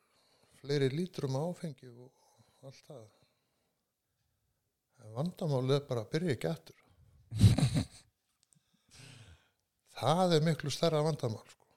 [0.61, 3.05] fleiri lítrum áfengi og allt það
[5.05, 6.79] en vandamálið er bara að byrja ekki aftur
[10.01, 11.69] það er miklu stærra vandamál sko.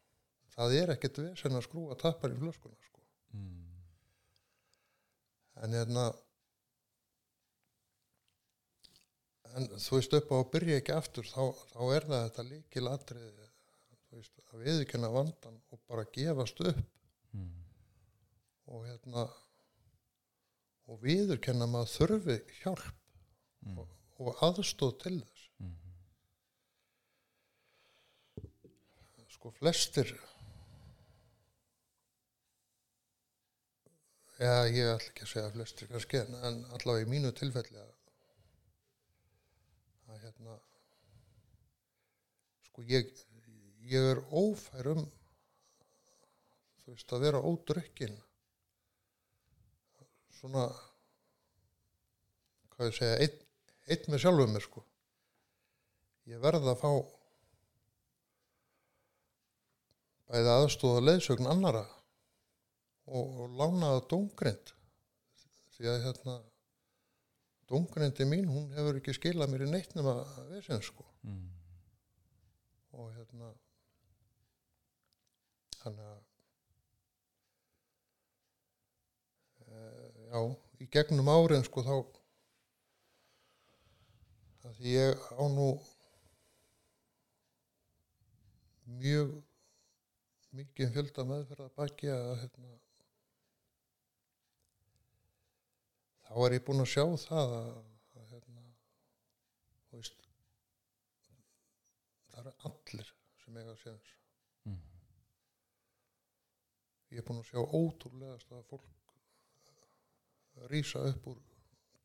[0.56, 3.04] það er ekkert vesen að skrúa tappar í flöskuna sko.
[3.38, 3.70] mm.
[5.64, 6.08] en hérna
[9.56, 12.88] en þú veist upp á að byrja ekki aftur þá, þá er það þetta líkil
[12.92, 13.49] atriði þú
[14.12, 16.86] veist, að viðurkenna vandan og bara gefast upp
[17.34, 17.52] Mm.
[18.74, 19.28] og hérna
[20.90, 22.88] og viðurkenna að maður þurfi hjálp
[23.62, 23.78] Mm.
[23.78, 23.88] og,
[24.20, 25.76] og aðstóð til þess Mm.
[29.30, 30.10] sko flestir
[34.40, 37.94] já ég ætla ekki að segja flestir kannski en, en allavega í mínu tilfelli að,
[40.10, 40.56] að hérna
[42.70, 43.12] sko ég
[43.90, 45.06] ég er ófær um
[46.84, 48.18] þú veist að vera ódrykkin
[50.40, 50.66] svona
[52.74, 53.40] hvað ég segja einn,
[53.92, 54.84] einn með sjálfum mér sko.
[56.30, 56.92] Ég verð að fá
[60.30, 61.84] bæði aðstóða leiðsögn annara
[63.10, 64.74] og, og lána það dóngrind
[65.76, 66.36] því að hérna
[67.70, 70.16] dóngrindi mín hún hefur ekki skilað mér í neitt nema
[70.52, 71.06] vesinn sko.
[71.26, 71.50] Mm.
[72.96, 73.52] og hérna
[75.90, 76.20] þannig að
[79.66, 79.84] e,
[80.30, 80.42] já,
[80.84, 81.96] í gegnum árin sko þá
[84.70, 85.70] að ég á nú
[89.00, 89.34] mjög
[90.60, 92.76] mikið fjölda meðferð að baki að hérna
[96.30, 97.74] þá er ég búinn að sjá það að,
[98.22, 98.64] að hérna
[99.94, 100.30] veist
[102.30, 104.19] það eru allir sem eiga að séðans Mm.
[107.10, 108.88] Ég er búinn að sjá ótrúlegast að fólk
[110.70, 111.40] rýsa upp úr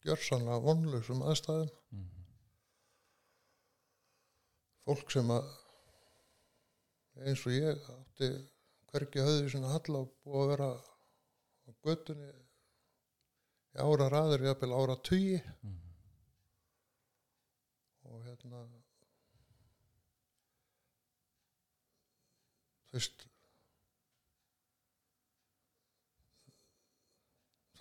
[0.05, 2.09] gjörsanlega vonlausum aðstæðum Mm.
[4.85, 5.45] fólk sem að
[7.25, 8.29] eins og ég átti
[8.91, 12.31] hvergi höfðu sinna og búið að vera á göttunni
[13.75, 15.79] í ára raður, jafnvel ára tugi Mm.
[18.05, 18.65] og hérna
[22.91, 23.25] þú veist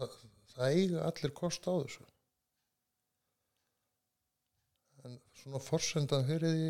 [0.03, 2.05] það, það eiga allir kost á þessu.
[5.03, 6.69] En svona forsendan fyrir því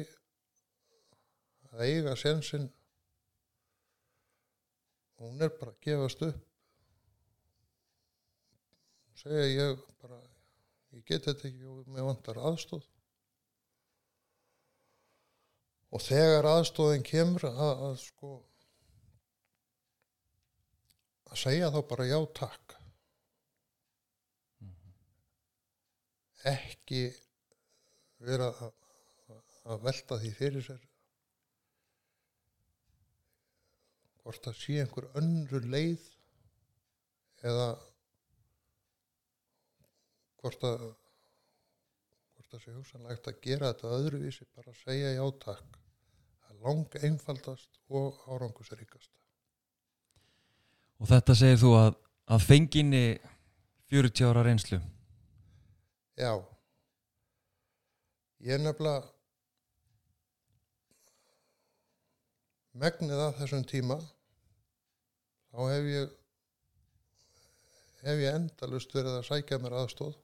[1.74, 2.70] að eiga sensin
[5.22, 6.42] hún er bara að gefast upp.
[9.24, 10.20] Segja ég bara
[10.94, 12.84] ég get þetta ekki og mér vantar aðstóð
[15.94, 18.32] og þegar aðstóðin kemur að, að sko
[21.30, 22.76] að segja þá bara já takk
[26.52, 27.04] ekki
[28.24, 28.74] vera að,
[29.72, 30.82] að velta því fyrir sér
[34.24, 36.04] hvort það sé einhver önnur leið
[37.44, 37.70] eða
[40.44, 45.82] hvort að hvort það sé hugsanlegt að gera þetta öðruvísi bara að segja já takk
[45.82, 49.12] það er lang einfaldast og árangusríkast
[51.04, 51.96] Og þetta segir þú að,
[52.32, 53.06] að fenginni
[53.92, 54.78] 40 ára reynslu.
[56.20, 56.34] Já.
[58.44, 59.08] Ég er nefnilega
[62.84, 63.98] megnið að þessum tíma.
[65.54, 66.20] Þá hef ég
[68.04, 70.18] hef ég endalust verið að sækja mér aðstóð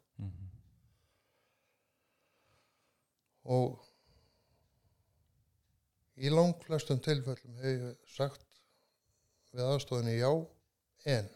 [3.49, 3.77] og
[6.19, 8.43] í langflestum tilfellum hef ég sagt
[9.55, 10.31] við aðstóðinni já
[11.09, 11.29] en.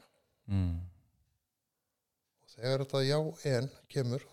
[0.52, 0.82] Mm.
[2.44, 3.20] og þegar þetta já
[3.54, 4.26] en kemur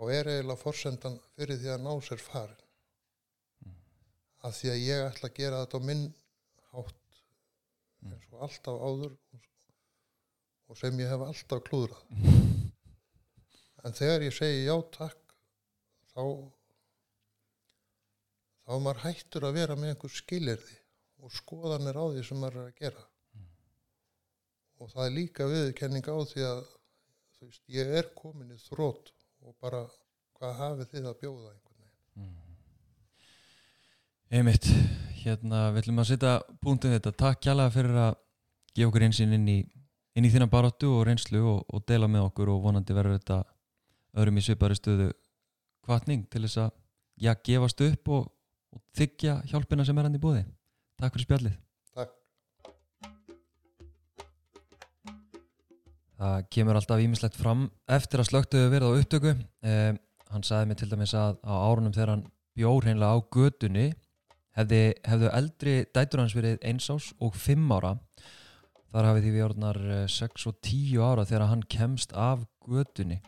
[0.00, 2.60] þá er eiginlega forsendan fyrir því að ná sér farin.
[4.40, 6.06] Að því að ég ætla að gera þetta á minn
[6.70, 7.18] hátt
[8.08, 9.18] eins og alltaf áður
[10.70, 12.24] og sem ég hef alltaf klúðrað.
[13.84, 15.36] En þegar ég segi já takk
[16.14, 16.24] þá
[18.64, 20.80] þá er maður hættur að vera með einhver skilirði
[21.20, 23.06] og skoðanir á því sem maður er að gera.
[24.80, 26.66] Og það er líka viðurkenning á því að
[27.44, 29.12] veist, ég er komin í þrótt
[29.44, 29.82] og bara
[30.38, 32.38] hvað hafið þið að bjóða einhvern veginn
[34.30, 34.66] Einmitt,
[35.24, 37.10] hérna við ætlum að setja punktum þetta.
[37.18, 38.12] Takk kjærlega fyrir að
[38.76, 39.56] gefa okkur einsinn inn í,
[40.14, 43.40] inn í þína baráttu og reynslu og, og deila með okkur og vonandi verður þetta
[44.20, 45.08] öðrum í svipari stöðu
[45.86, 46.70] kvartning til þess að
[47.26, 48.30] já, gefast upp og,
[48.70, 50.44] og þykja hjálpina sem er hann í búði.
[51.00, 51.58] Takk fyrir spjallið.
[56.20, 59.32] Það kemur alltaf ímislegt fram eftir að slögtuðu verið á upptöku.
[59.64, 59.94] Eh,
[60.30, 62.26] hann sagði mér til dæmis að á árunum þegar hann
[62.58, 63.86] bjór hreinlega á götunni
[64.58, 67.96] hefði, hefðu eldri dætur hans verið eins ás og fimm ára.
[68.90, 69.80] Þar hafið því við orðnar
[70.10, 73.20] 6 og 10 ára þegar hann kemst af götunni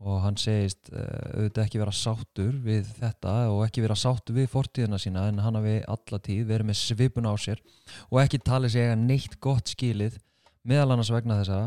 [0.00, 1.02] og hann segist uh,
[1.36, 5.58] auðvitað ekki vera sáttur við þetta og ekki vera sáttur við fortíðina sína en hann
[5.58, 7.60] hafi alla tíð verið með svipun á sér
[8.08, 10.16] og ekki talið sig eiga neitt gott skilið
[10.64, 11.60] meðal annars vegna þessa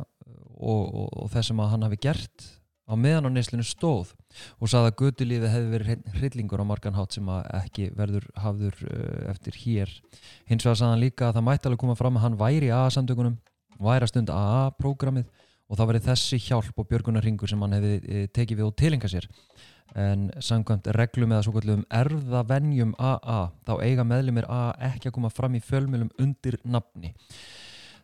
[0.57, 2.49] og, og, og þess sem að hann hafi gert
[2.83, 4.11] á meðan á neyslinu stóð
[4.59, 8.81] og sagði að gödulífi hefði verið hryllingur á margan hátt sem að ekki verður hafður
[8.89, 9.93] uh, eftir hér.
[10.49, 12.75] Hins vegar sagði hann líka að það mætti alveg koma fram að hann væri í
[12.75, 13.39] AA-samtökunum
[13.79, 15.29] væri að stunda AA-prógramið
[15.69, 19.09] og það verið þessi hjálp og björgunarringur sem hann hefði e, tekið við og tilenga
[19.09, 19.29] sér.
[19.97, 25.31] En samkvæmt reglum eða svo kallum erðavenjum AA þá eiga meðlumir AA ekki að koma
[25.33, 27.13] fram í fjölmjölum undir nafni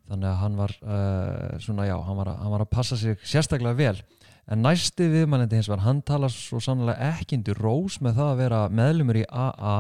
[0.10, 3.20] þannig að hann var uh, svona já, hann var, að, hann var að passa sig
[3.22, 4.02] sérstaklega vel.
[4.50, 8.40] En næsti viðmælindi hins var hann talar svo sannlega ekki undir rós með það að
[8.42, 9.76] vera meðlumur í AA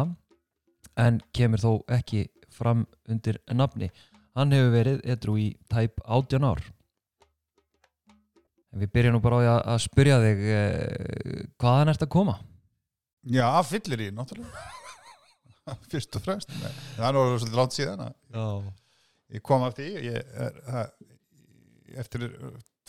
[1.02, 3.89] en kemur þó ekki fram undir nafni.
[4.38, 6.62] Hann hefur verið edru í tæp 18 ár.
[8.70, 12.13] En við byrjum nú bara á því að, að spyrja þig uh, hvaðan ert að
[12.13, 12.38] koma?
[13.30, 14.68] Já, fyllir í, náttúrulega.
[15.92, 18.46] Fyrst og fremst Það er nú svolítið látt síðan að Já,
[19.36, 20.92] ég kom af því ég er, það,
[22.00, 22.25] Eftir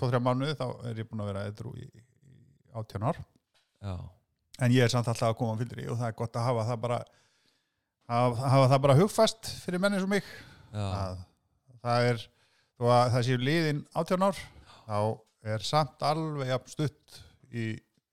[0.01, 2.03] 2-3 mánuði þá er ég búin að vera eitthrú í, í
[2.76, 3.95] 18 ár já,
[4.61, 6.66] En ég er samt alltaf að koma fyllir í og það er gott að hafa
[6.68, 6.99] það bara
[8.11, 11.22] hafa, hafa það bara hugfast fyrir menni sem mig já, að
[11.80, 12.24] það er
[12.80, 14.43] þó að það séu liðin 18 ár
[14.91, 14.99] þá
[15.55, 17.22] er samt alveg jafn stutt
[17.57, 17.70] í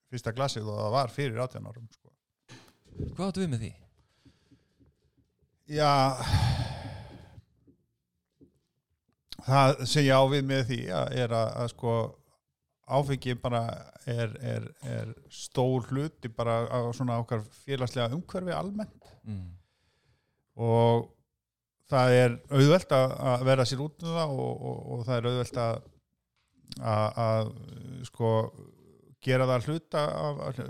[0.08, 2.12] fyrsta klassið og það var fyrir 18 árum sko.
[3.12, 3.72] Hvað áttu við með því?
[5.76, 5.92] Já
[9.46, 11.92] það sem ég á við með því að, er að, að sko
[12.98, 13.60] áfengi bara
[14.08, 19.50] er, er, er stór hluti bara á svona okkar félagslega umhverfi almennt Mm.
[20.56, 21.08] og
[21.90, 23.12] það er auðvelt að,
[23.44, 25.80] vera sér út um það og, og, og það er auðvelt að,
[26.80, 27.50] að, að
[28.08, 28.30] sko
[29.28, 30.62] gera það hluta af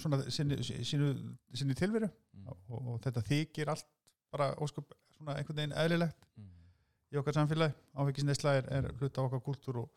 [0.00, 1.12] svona sinni, sinni,
[1.52, 2.08] sinni tilveru
[2.38, 2.46] Mm.
[2.70, 3.86] og, og þetta þykir allt
[4.32, 6.52] bara óskup svona einhvern veginn eðlilegt Mm.
[7.12, 9.88] Í okkar samfélagi áfengisneisla er, er hluta okkar kultúr og,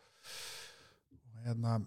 [1.12, 1.80] og hérna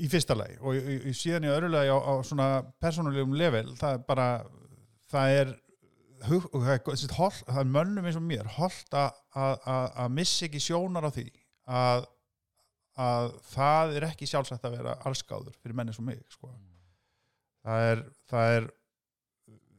[0.00, 2.48] í fyrsta lagi og í, í, síðan í öðru lagi á, á svona
[2.82, 4.28] persónulegum level það er bara
[5.10, 5.52] það er,
[6.28, 11.08] hug, það er, hold, það er mönnum eins og mér holdt að missa ekki sjónar
[11.08, 11.28] á því
[11.70, 12.08] að,
[13.06, 16.52] að það er ekki sjálfsagt að vera allskáður fyrir menni sem mig sko.
[17.64, 18.70] það er það er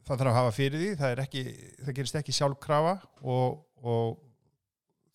[0.07, 1.43] það þarf að hafa fyrir því, það, ekki,
[1.85, 4.19] það gerist ekki sjálfkrafa og, og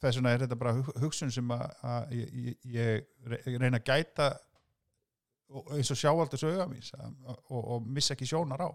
[0.02, 4.30] þess vegna er þetta bara hugsun sem að, ég, ég reyna að gæta
[5.76, 8.70] eins og sjáaldur sögum og, og missa ekki sjónar á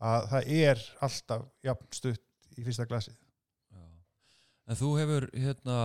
[0.00, 3.82] að það er alltaf jafn stutt í fyrsta glasi Já.
[4.70, 5.78] En þú hefur hérna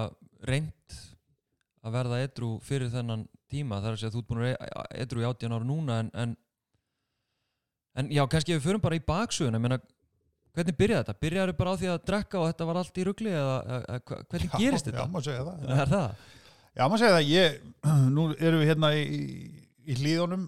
[0.48, 1.00] reynd
[1.86, 5.22] að verða edru fyrir þennan tíma þar að segja að þú ert búin að edru
[5.22, 6.34] í 18 ára núna en, en,
[8.02, 9.80] en já, kannski við förum bara í baksuguna menna,
[10.56, 11.18] hvernig byrjaði þetta?
[11.26, 14.00] Byrjaði bara á því að drekka og þetta var allt í ruggli eða, eða
[14.32, 15.06] hvernig já, gerist þetta?
[15.06, 16.22] Já, maður segja það Já, það?
[16.76, 17.58] Já, maður segja það ég,
[18.16, 19.20] Nú erum við hérna í,
[19.86, 20.46] í hlýðunum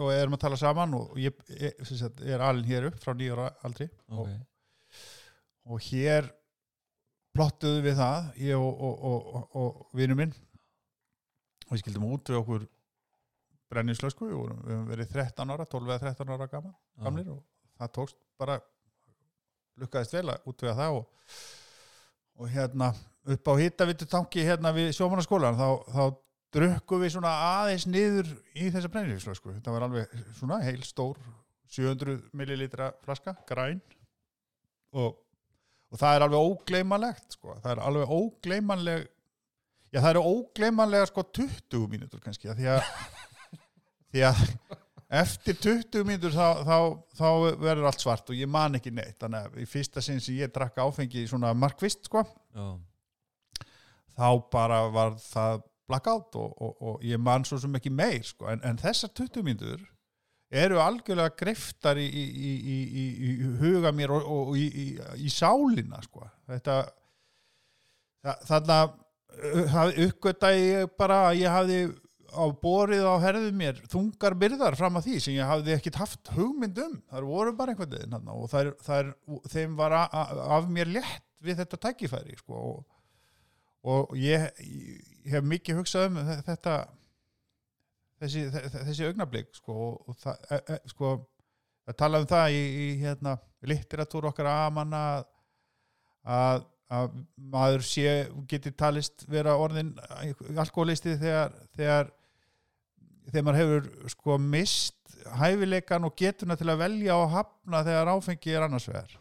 [0.00, 3.48] og erum að tala saman og ég, ég, ég er alin hér upp frá nýjara
[3.66, 4.36] aldri okay.
[4.36, 6.30] og, og hér
[7.34, 10.34] plottuðu við það ég og, og, og vinnu minn
[11.66, 12.66] og við skildum út við okkur
[13.70, 17.42] brenninslösku við höfum verið 13 ára, 12 eða 13 ára gamlir og
[17.78, 18.58] það tókst bara
[19.80, 22.90] lukkaðist vel að út við það og hérna
[23.30, 26.04] upp á hittavittu tanki hérna við sjómanarskólan þá, þá
[26.56, 31.18] drukkum við svona aðeins niður í þessa brenninslösku þetta var alveg svona heil stór
[31.70, 33.82] 700 millilitra flaska, græn
[34.96, 35.18] og
[35.90, 37.56] og það er alveg ógleimanlegt sko.
[37.62, 39.08] það er alveg ógleimanleg
[39.90, 42.92] já það eru ógleimanlega sko 20 mínútur kannski því að,
[44.14, 44.44] því að
[45.10, 46.76] eftir 20 mínútur þá, þá,
[47.18, 50.38] þá verður allt svart og ég man ekki neitt þannig að í fyrsta sinn sem
[50.38, 52.76] ég drakka áfengi svona markvist sko oh.
[54.14, 58.46] þá bara var það blackout og, og, og ég man svo sem ekki meir sko
[58.52, 59.82] en, en þessar 20 mínútur
[60.50, 62.78] eru algjörlega greftar í, í, í,
[63.26, 66.26] í huga mér og, og í sálina sko.
[66.50, 66.80] þetta
[68.48, 71.78] þannig að uppgötta ég bara að ég hafði
[72.30, 76.30] á borið á herðu mér þungar byrðar fram að því sem ég hafði ekkert haft
[76.36, 79.10] hugmynd um, það voru bara einhvern veginn og það er, það er,
[79.54, 80.22] þeim var a, a,
[80.58, 82.80] af mér létt við þetta tækifæri sko, og,
[83.88, 86.74] og ég, ég hef mikið hugsað um þetta
[88.20, 91.14] þessi, þessi augnablík sko, og það, e, e, sko
[91.88, 95.02] að tala um það í, í hérna, litteratúr okkar aðmanna
[96.28, 97.10] að, að
[97.52, 98.14] maður sé,
[98.50, 99.94] getur talist vera orðin
[100.54, 102.12] alkoholisti þegar þegar,
[103.30, 108.54] þegar maður hefur sko mist hæfileikan og getuna til að velja og hafna þegar áfengi
[108.54, 109.18] er annars vegar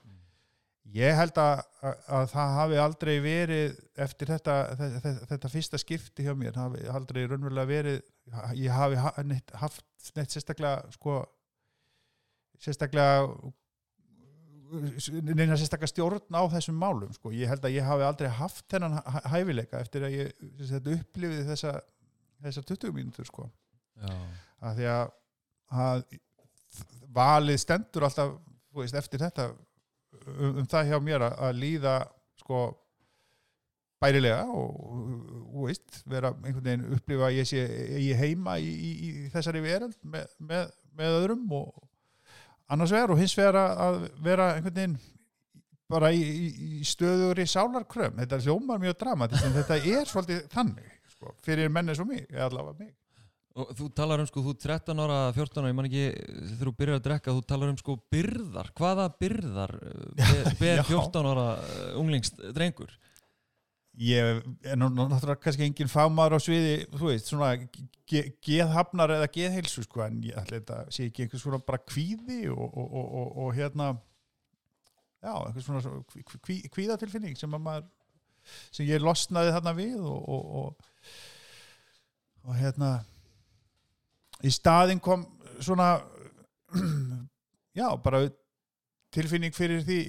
[0.90, 6.26] Ég held að, að, að það hafi aldrei verið eftir þetta, þetta, þetta fyrsta skipti
[6.26, 8.00] hjá mér, það hafi aldrei raunverulega verið,
[8.58, 11.20] ég hafi neitt, haft neitt sérstaklega sko,
[12.66, 13.28] sérstaklega
[15.30, 17.36] neina sérstaklega stjórn á þessum málum sko.
[17.38, 18.98] ég held að ég hafi aldrei haft þennan
[19.30, 20.44] hæfileika eftir að ég
[20.96, 21.76] upplifið þessa,
[22.48, 23.50] þessa 20 mínútur sko.
[24.08, 25.12] Að því að,
[25.86, 26.04] að
[27.16, 28.36] valið stendur alltaf
[28.76, 31.96] veist, eftir þetta um, um það hjá mér að líða
[32.40, 32.62] sko
[34.00, 37.64] bærilega og, veist, vera einhvern veginn upplifa að ég sé
[38.00, 41.88] ég heima í, í, í þessari veröld með, með, með öðrum og
[42.70, 45.00] annars vegar og hins vegar að vera einhvern veginn
[45.90, 46.22] bara í,
[46.80, 51.34] í stöður í sálarkröm þetta er hljómar mjög dramatist en þetta er svolítið þannig sko,
[51.44, 52.94] fyrir menni svo mig, allavega mig
[53.58, 56.74] Og þú talar um sko, þú 13 ára, 14 ára, ég man ekki þegar þú
[56.80, 61.88] byrjar að drekka, þú talar um sko byrðar, hvaða byrðar eh, ber 14 ára eh,
[62.00, 62.94] unglingsdrengur?
[64.00, 67.50] Ég er náttúrulega kannski enginn fagmaður á sviði, þú veist, svona
[68.46, 72.42] geðhafnar eða geðheilsu sko, en ég ætla þetta að sé ekki einhvers svona bara kvíði
[72.54, 73.92] og, og, og, og hérna,
[75.26, 75.82] já, einhvers svona
[76.46, 77.92] kví, kvíðatilfinning sem að maður,
[78.70, 80.78] sem ég losnaði þarna við og
[82.56, 83.00] hérna,
[84.44, 85.26] í staðin kom
[85.60, 85.98] svona
[87.80, 88.28] já, bara
[89.14, 90.00] tilfinning fyrir því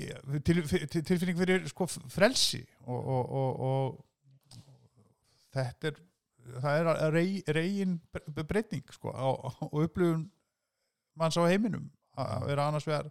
[0.44, 0.62] til,
[1.00, 4.54] tilfinning fyrir sko frelsi og, og, og, og
[5.54, 6.00] þetta er
[6.58, 7.96] það er rey, reygin
[8.48, 10.26] breytning sko og upplifun
[11.18, 11.88] manns á heiminum.
[12.18, 13.10] Að vera annars vegar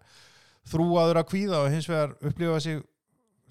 [0.70, 2.82] þrúaður að kvíða og hins vegar upplifa sig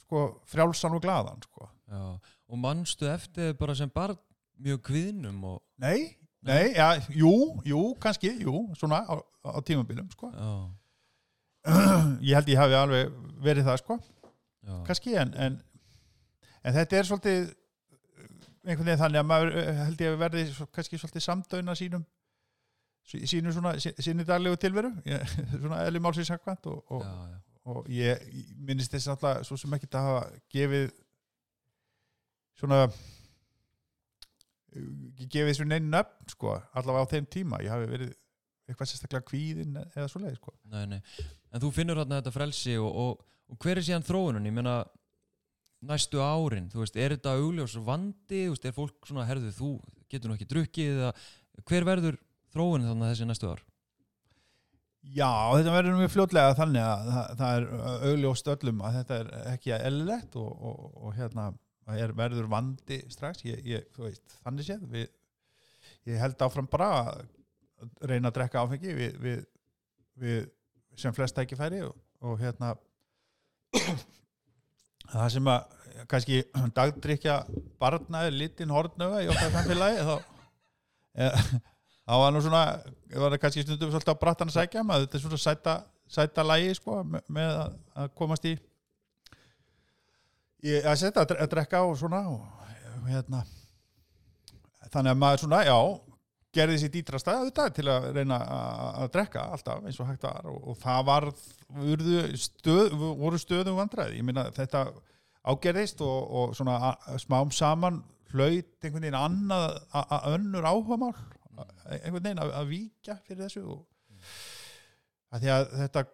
[0.05, 1.69] sko frjálsan og gladan sko.
[1.89, 2.03] Já,
[2.49, 4.19] og mannstu eftir bara sem barn
[4.59, 7.33] mjög kviðnum og Nei, Nei, já, jú,
[7.67, 10.31] jú, kannski, jú, svona á, á tímabilum, sko.
[12.29, 13.11] ég held ég hafi alveg
[13.43, 13.97] verið það, sko.
[14.69, 14.77] Já.
[14.87, 15.57] kannski en, en,
[16.63, 17.43] en þetta er svolítið
[18.69, 20.43] einhvern veginn þannig að maður eh, held ég að verði
[20.77, 22.03] kannski svolítið samdöina sínum
[23.09, 24.91] sí- sínu svona, sí- sínu daglegu tilveru
[25.63, 27.39] svona eðli málsins og, og, Já, já.
[27.73, 28.27] og ég
[28.69, 30.91] minnist þess alltaf svo sem ekki að hafa gefið
[32.61, 32.83] svona
[34.73, 38.15] gefið þessu neinn nöfn sko, allavega á þeim tíma ég hafi verið
[38.69, 40.53] eitthvað sérstaklega kvíðin eða svo leið sko.
[40.69, 40.99] Nei, nei.
[41.55, 44.49] En þú finnur þarna þetta frelsi og, og, og hver er síðan þróunum?
[44.49, 44.75] Ég meina
[45.89, 49.71] næstu árin, þú veist, er þetta augljós vandi, þú veist, er fólk svona herðu, þú
[50.11, 51.13] getur nú ekki drukkið eða
[51.69, 52.19] hver verður
[52.53, 53.65] þróunin þannig þessi næstu ár?
[55.09, 57.67] Já, þetta verður mjög fljótlega þannig að það, það er
[58.11, 61.47] augljóst öllum að þetta er ekki eðlilegt og, og, og hérna
[61.89, 63.45] það er, verður vandi strax.
[63.49, 65.09] Ég, ég, veist, þannig séð við,
[66.11, 67.25] ég held áfram bara að
[68.11, 69.43] reyna að drekka áfengi við, við,
[70.19, 70.39] við
[70.99, 71.95] sem flest tækifæri og,
[72.27, 72.75] og hérna
[75.13, 75.77] það sem að
[76.11, 76.41] kannski
[76.79, 77.41] dagdrykja
[77.81, 80.15] barna er litin hortnöga í okkar samfélagi þá
[81.23, 81.45] eh,
[82.09, 82.65] þá var nú svona
[83.13, 85.77] það var kannski stundum svolítið á brattan að sækja maður þetta er svona sæta,
[86.19, 87.55] sæta lægi sko, með,
[87.95, 88.57] að komast í
[90.65, 92.45] í að setja að, að drekka og svona og,
[93.09, 93.45] hérna.
[94.89, 95.79] Þannig að maður svona, já
[96.59, 100.49] gerði sér dýtrasta auðvitað til að reyna að, að drekka alltaf eins og hægt var
[100.49, 101.27] og, og það var
[102.41, 104.19] stöð, voru stöðum vandræði.
[104.19, 104.87] Ég minna þetta
[105.49, 108.01] ágerðist og, og svona smám saman
[108.33, 111.15] hlaut einhvern veginn annað a, a, önnur áhugamál
[111.89, 113.85] einhvern veginn að, að víkja fyrir þessu og
[115.33, 116.05] að því að þetta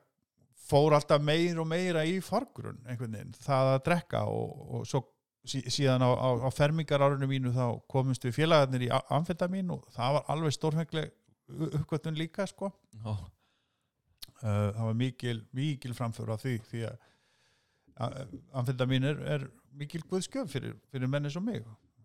[0.65, 5.03] fór alltaf meir og meira í fargrunn einhvern veginn, það að drekka og, og svo
[5.45, 10.17] sí- síðan á, á, á fermingarárunum mínu þá komumst við félagarnir í amfetamin og það
[10.19, 11.13] var alveg stórfengleg
[11.77, 12.71] uppgötun líka sko.
[13.05, 18.17] Uh, það var mikil, mikil framför á því því að
[18.59, 19.45] amfetamin er, er
[19.79, 21.63] mikil guðskjöf fyrir, fyrir menni sem mig.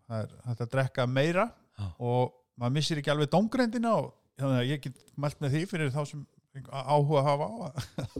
[0.08, 1.48] Það er hægt að drekka meira
[1.80, 1.88] Já.
[1.98, 5.92] og maður missir ekki alveg dómgrendina og þannig að ég get mælt með því fyrir
[5.94, 6.22] þá sem
[6.70, 7.54] áhuga hafa á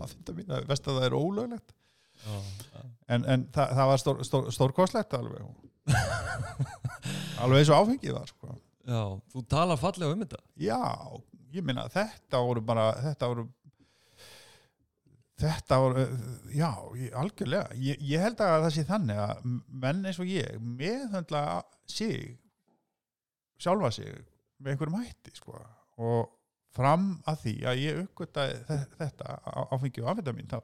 [0.04, 1.72] amfetamin, að vest að það er ólöglegt
[2.22, 2.34] já,
[2.74, 2.82] já.
[3.16, 5.46] en, en það, það var stór, stór, stórkostlegt alveg
[7.42, 8.58] alveg eins og áfengið var sko.
[8.86, 9.02] já,
[9.32, 10.82] þú talar fallega um þetta Já,
[11.54, 13.48] ég minna þetta voru bara þetta voru
[15.40, 16.04] þetta voru,
[16.52, 16.70] já,
[17.00, 19.46] ég, algjörlega ég, ég held að það sé þannig að
[19.84, 21.44] menn eins og ég meðhöndla
[21.88, 22.36] sig
[23.60, 24.12] sjálfa sig
[24.60, 25.56] með einhverjum hætti sko.
[26.00, 26.28] og
[26.76, 29.36] fram að því að ég uppgötaði þetta
[29.74, 30.58] áfengi og amfetamin þá,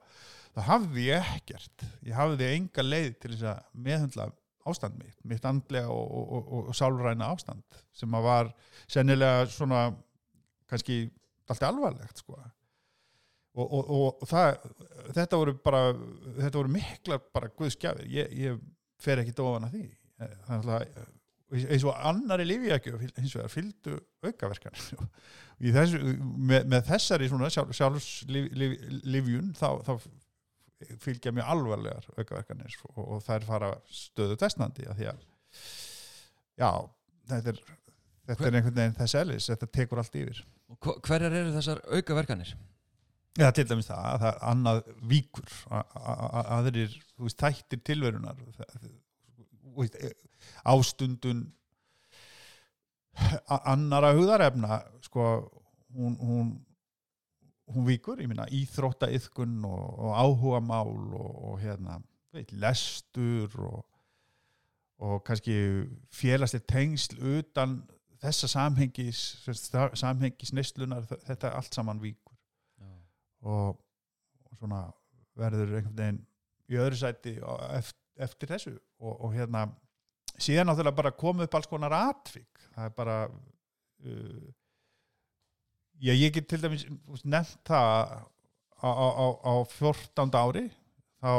[0.55, 1.87] þá hafði ég ekkert.
[2.07, 4.29] Ég hafði enga leið til þess að meðhöndla
[4.67, 8.53] ástand mitt, mitt andlega og, og, og, og, og sálræna ástand sem að var
[8.91, 9.83] sennilega svona
[10.71, 11.05] kannski
[11.47, 12.39] allt alvarlegt sko.
[13.57, 14.57] Og, og, og það,
[15.17, 15.83] þetta voru bara
[16.43, 18.59] þetta voru miklar bara guðskjafir ég, ég
[19.01, 19.87] fer ekki dofan að því.
[20.49, 21.15] Þannig að
[21.55, 23.97] eins og annari lífjakjöf hins vegar fylgdu
[24.27, 24.99] aukaverkan í
[25.61, 29.93] þessu, með, með þessari svona sjálf, sjálfslifjun þá, þá
[31.01, 35.25] fylgja mjög alvarlegar aukaverkanir og, og þær fara stöðu testnandi að því að
[36.61, 36.71] já,
[37.33, 37.61] þetta er
[38.27, 40.45] þetta er einhvern veginn þess eðlis, þetta tekur allt yfir
[40.83, 42.53] hverjar eru þessar aukaverkanir?
[43.37, 44.79] Já, til dæmis það, að það er annað
[45.11, 45.57] víkur
[46.57, 46.95] aðrir,
[47.37, 48.89] þættir tilverunar það-
[49.77, 50.15] veist, e-
[50.73, 51.43] ástundun
[53.73, 55.27] annara hugðarefna sko,
[55.97, 56.55] hún, hún
[57.67, 61.97] hún víkur, ég minna íþrótta yðkun og, og áhuga mál og, og hérna,
[62.31, 63.81] veit, lestur og,
[65.03, 65.57] og kannski
[66.15, 67.81] félagslega tengsl utan
[68.23, 69.25] þessa samhengis
[69.99, 72.37] samhengis neyslunar, þetta allt saman víkur.
[72.79, 72.93] Já,
[73.51, 73.81] og,
[74.47, 74.85] og svona
[75.37, 76.23] verður einhvern veginn
[76.71, 78.77] í öðru sæti á- eft- eftir þessu.
[79.03, 79.67] Og, og hérna
[80.39, 84.47] síðan náttúrulega bara komið upp alls konar atvik það er bara uh,
[86.01, 86.87] já, ég get til dæmis
[87.25, 87.89] nefnt það
[88.77, 90.37] á, á, á, á 14.
[90.37, 90.67] ári
[91.25, 91.33] þá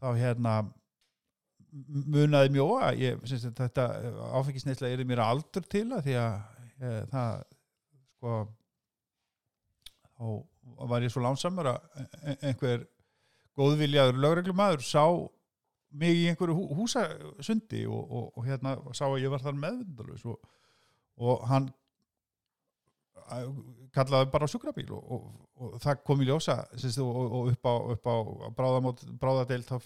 [0.00, 0.54] þá hérna
[1.70, 3.86] munaði mjóa ég, sagt, þetta
[4.40, 6.32] áfengisneisla er mér aldur til að því að
[6.80, 7.44] ég, það
[8.16, 8.38] sko
[10.16, 12.88] þá var ég svo lánsamur að e- einhver
[13.60, 15.04] góðviljaður lögreglumæður sá
[15.90, 20.24] mig í einhverju hú, húsasundi og, og, og hérna sá að ég var þar meðvindalus
[20.30, 20.38] og,
[21.20, 21.70] og hann
[23.30, 23.50] að-
[23.94, 25.24] kallaði bara á sjúkrabíl og, og,
[25.60, 28.16] og það kom í ljósa sérst, og, og upp á, upp á
[28.58, 29.76] bráðamót, bráðadeild þá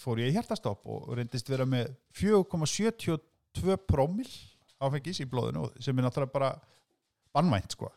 [0.00, 4.28] fór ég í hjertastopp og reyndist vera með 4,72 prómil
[4.82, 6.52] áfengis í blóðinu sem er náttúrulega bara
[7.32, 7.90] bannvænt sko.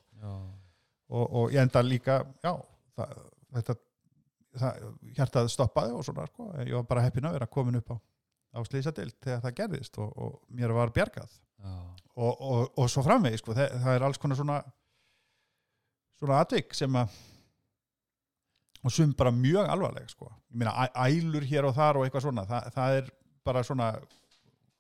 [1.15, 2.51] Og ég enda líka já,
[2.97, 3.15] það,
[3.57, 3.75] þetta
[4.59, 4.87] það,
[5.17, 7.97] hjartað stoppaði og svona sko, ég var bara heppin að vera komin upp á,
[8.55, 11.37] á slísadild þegar það gerðist og, og mér var bjargað.
[12.15, 14.59] Og, og, og svo framvegi sko, það, það er alls konar svona
[16.19, 17.15] svona atvik sem að
[18.85, 20.29] og sum bara mjög alvarleg sko.
[20.53, 23.07] ég meina ælur hér og þar og eitthvað svona það, það er
[23.45, 23.87] bara svona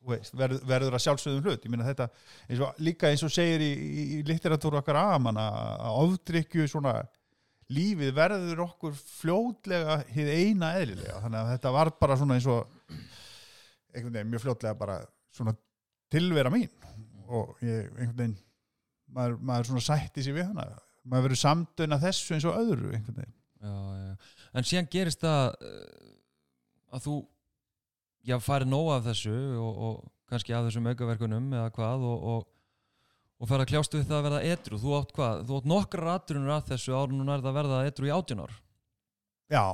[0.05, 1.65] veist, verð, verður að sjálfsögðum hlut.
[1.65, 2.07] Ég meina þetta,
[2.45, 5.47] eins og, líka eins og segir í, í, í litteratúru okkar amanna
[5.87, 6.99] að ofdrykju svona
[7.73, 12.67] lífið verður okkur fljótlega hið eina eðlilega, þannig að þetta var bara svona eins og
[13.95, 14.97] einhvern veginn mjög fljótlega bara
[15.33, 15.55] svona
[16.13, 16.69] tilvera mín.
[17.25, 18.35] Og ég einhvern veginn
[19.15, 20.67] maður, maður svona sætti sér við hana.
[21.05, 23.37] Maður verður samdöna þessu eins og öðru einhvern veginn.
[23.65, 24.41] Já, já.
[24.55, 26.11] En síðan gerist það uh,
[26.95, 27.15] að þú
[28.25, 29.95] já, farið nóg af þessu og, og
[30.29, 32.45] kannski af þessum aukaverkunum eða hvað og, og,
[33.39, 36.05] og fer að kljástu við það að verða etru þú átt hvað, þú átt nokkra
[36.05, 38.55] raturinn að þessu árun og nærða að verða etru í átján ár.
[39.51, 39.65] Já,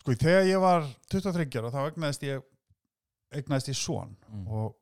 [0.00, 2.48] sko þegar ég var 23 ára þá egnaðist ég
[3.32, 4.16] egnaðist ég son.
[4.32, 4.46] Mm.
[4.48, 4.72] og,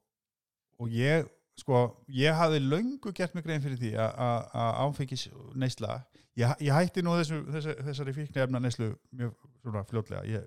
[0.80, 1.28] og ég
[1.60, 1.82] sko,
[2.16, 4.54] ég hafði löngu gert mig grein fyrir því að-
[4.86, 6.00] áfengis neysla
[6.38, 10.22] ég, ég hætti nú þessu, þessu, þessari fíknefna neyslu mjög svona fljótlega.
[10.30, 10.46] Ég,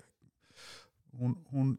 [1.20, 1.74] hún, hún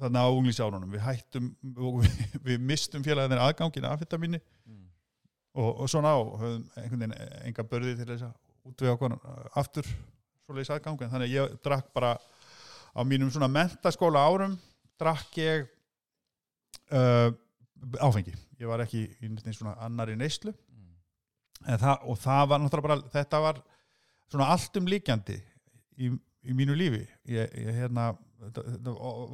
[0.00, 4.83] þarna á unglísárunum við hættum og við, við mistum félagin aðgangin af þetta minni mm.
[5.54, 9.16] Og, og svona og höfum einhvern veginn enga börði til þess að útvega okkur
[9.60, 9.88] aftur
[10.44, 12.14] svoleiðis aðgangin þannig að ég drakk bara
[12.94, 14.58] á mínum svona mentaskóla árum
[15.00, 15.64] drakk ég
[16.94, 17.30] uh,
[18.00, 18.34] áfengi.
[18.60, 20.52] Ég var ekki í svona annari neyslu.
[20.52, 20.92] Mm.
[21.66, 23.64] en það, og það var náttúrulega bara þetta var
[24.30, 25.40] svona allt um líkjandi
[25.98, 27.02] í, í mínu lífi.
[27.30, 28.12] Ég, ég hérna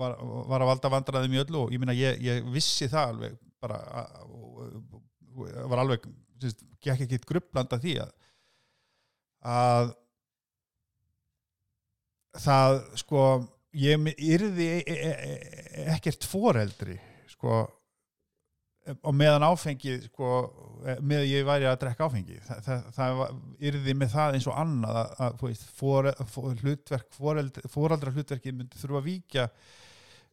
[0.00, 0.16] var,
[0.48, 3.80] var að valda vandræðum í öllu og ég minna ég, ég vissi það alveg bara
[5.36, 6.06] var alveg
[6.80, 8.12] gekk ekki grublanda því að
[9.50, 9.90] að
[12.40, 13.24] það sko
[13.80, 16.98] ég yrði e- e- e- ekkert foreldri
[17.30, 17.62] sko
[19.04, 20.28] og meðan áfengi sko,
[21.04, 22.38] með ég væri að drekka áfengi.
[22.46, 23.20] Það, það, það
[23.70, 28.54] yrði með það eins og annað að, að veist, for, for, hlutverk foreldra, foreldra hlutverki
[28.56, 29.46] myndi þurfa að víkja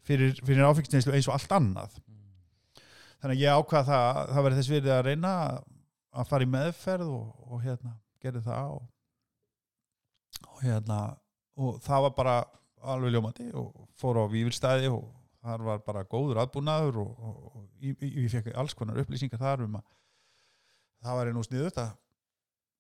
[0.08, 2.00] fyrir, fyrir áfengisneislu eins og allt annað
[3.22, 5.34] þannig að ég ákvað það það verið þess virði að reyna
[6.18, 7.94] að fara í meðferð og, og hérna
[8.24, 8.88] gerði það og,
[10.48, 11.02] og hérna
[11.58, 12.38] og það var bara
[12.88, 15.06] alveg ljómandi og fór á Vífilstæði og
[15.42, 19.88] þar var bara góður aðbúnaður og, og, ég, fekk alls konar upplýsingar þar um að
[21.06, 21.96] það var nú sniðut að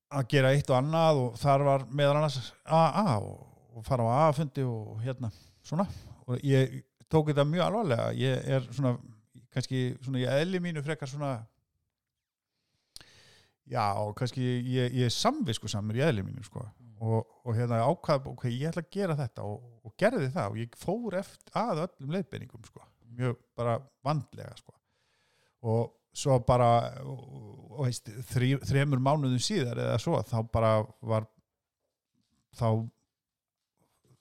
[0.08, 4.64] að gera eitt og annað og þar var meðal annars AA og fara á AA-fundi
[4.66, 5.32] og hérna
[5.66, 5.88] svona.
[6.28, 6.82] Og ég
[7.12, 8.08] tók þetta mjög alvarlega.
[8.16, 8.96] Ég er svona
[9.58, 11.32] kannski svona ég eðli mínu frekar svona
[13.68, 16.64] já og kannski ég, ég er samvisku samur í eðli mínu sko.
[16.97, 20.60] Og, og hérna ákvað ok, ég ætla að gera þetta og, og gerði það og
[20.64, 22.82] ég fór eftir að öllum leiðbeiningum sko,
[23.20, 23.76] mjög bara
[24.08, 24.74] vandlega sko.
[25.68, 25.84] Og
[26.18, 26.70] svo bara
[27.05, 27.20] og,
[27.76, 30.72] og veist, þrý, þremur mánuðum síðar eða svo, þá bara
[31.05, 31.28] var
[32.58, 32.70] þá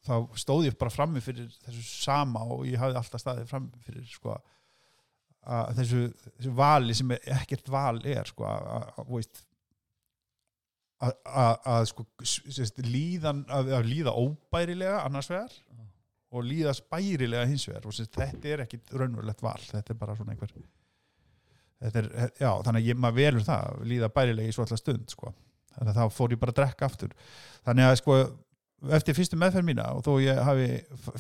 [0.07, 4.05] þá stóð ég bara frammi fyrir þessu sama og ég hafði alltaf staðið frammi fyrir
[4.11, 4.37] sko.
[4.37, 4.53] að
[5.47, 9.43] þessu, þessu vali sem er, ekkert val er sko að, að, að,
[11.07, 12.07] að, að, að sko
[12.87, 15.55] líðan, að, að líða óbærilega annars vegar
[16.37, 20.17] og líða spærilega hins vegar og sérst, þetta er ekkit raunverulegt val þetta er bara
[20.19, 20.53] svona einhver
[21.87, 22.09] er,
[22.41, 25.33] já, þannig að ég maður velur það að líða bærilega í svo alltaf stund sko.
[25.77, 27.15] þannig að þá fór ég bara að drekka aftur
[27.67, 28.19] þannig að sko
[28.97, 30.69] eftir fyrstu meðferð mína og þó ég hafi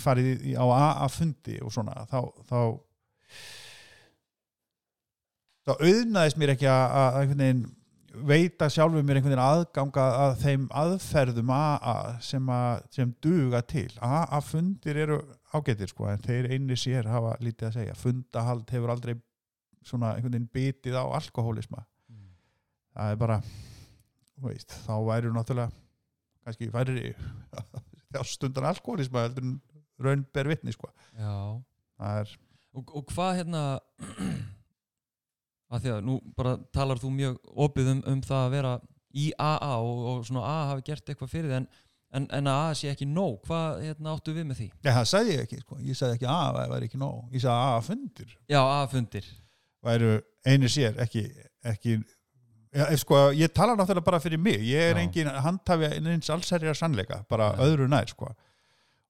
[0.03, 2.19] farið í, á AA-fundi og svona þá,
[2.49, 2.59] þá
[5.67, 7.65] þá auðnaðist mér ekki að, að einhvern veginn
[8.27, 13.91] veita sjálfur mér einhvern veginn aðganga að þeim aðferðum AA sem, að, sem duga til.
[14.01, 15.19] AA-fundir eru
[15.53, 17.99] ágættir sko en þeir einni sér hafa lítið að segja.
[17.99, 19.17] Fundahald hefur aldrei
[19.87, 21.85] svona einhvern veginn bitið á alkohólisma.
[22.97, 23.41] Það er bara
[24.47, 25.73] veist, þá væri náttúrulega
[26.47, 27.13] kannski væri
[28.15, 29.57] þjástundan alkohólisma heldur en
[30.01, 30.89] raun ber vitni sko.
[31.17, 31.61] Já,
[32.01, 32.37] það er,
[32.77, 33.63] og, og hvað hérna
[35.73, 38.75] að því að nú bara talar þú mjög opið um, um það að vera
[39.17, 41.69] í AA og, og svona AA hafi gert eitthvað fyrir þið en,
[42.19, 44.69] en, en að AA sé ekki nóg hvað hérna, áttu við með því?
[44.85, 47.45] já það sagði ég ekki sko ég sagði ekki að það væri ekki nóg ég
[47.45, 49.31] sagði að AA fundir Já, AA fundir
[49.87, 50.13] væru
[50.47, 51.25] einu sér ekki,
[51.67, 55.03] ekki ja, ef sko, ég tala náttúrulega bara fyrir mig ég er Já.
[55.03, 57.65] engin handhafi eins allsærjar sannleika, bara Nei.
[57.67, 58.31] öðru nær sko.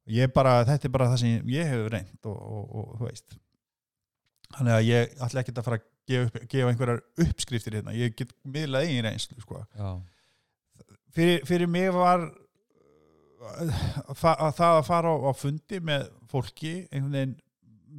[0.07, 3.39] ég bara, þetta er bara það sem ég hefur reynd og, og, og þú veist
[4.57, 8.15] þannig að ég ætla ekki að fara að gefa, upp, gefa einhverjar uppskriftir hérna, ég
[8.19, 9.63] get miðlað eigin reynslu sko.
[11.17, 12.29] Fyrir, fyrir mig var
[13.41, 17.37] það, að það að fara á, á fundi með fólki veginn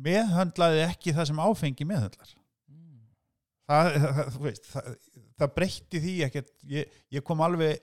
[0.08, 2.34] meðhöndlaði ekki það sem áfengi meðhöndlar.
[3.68, 4.91] Það, það, þú veist, það,
[5.41, 6.51] það breytti því ekkert.
[6.72, 7.82] Ég, ég kom alveg,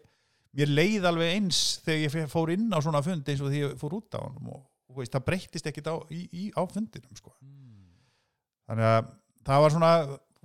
[0.57, 3.75] mér leið alveg eins þegar ég fór inn á svona fund eins og því ég
[3.81, 7.19] fór út á honum og, og veist, það breyttist ekkert á, í, í, á fundinum
[7.19, 7.35] sko.
[8.71, 9.13] þannig að
[9.47, 9.93] það var svona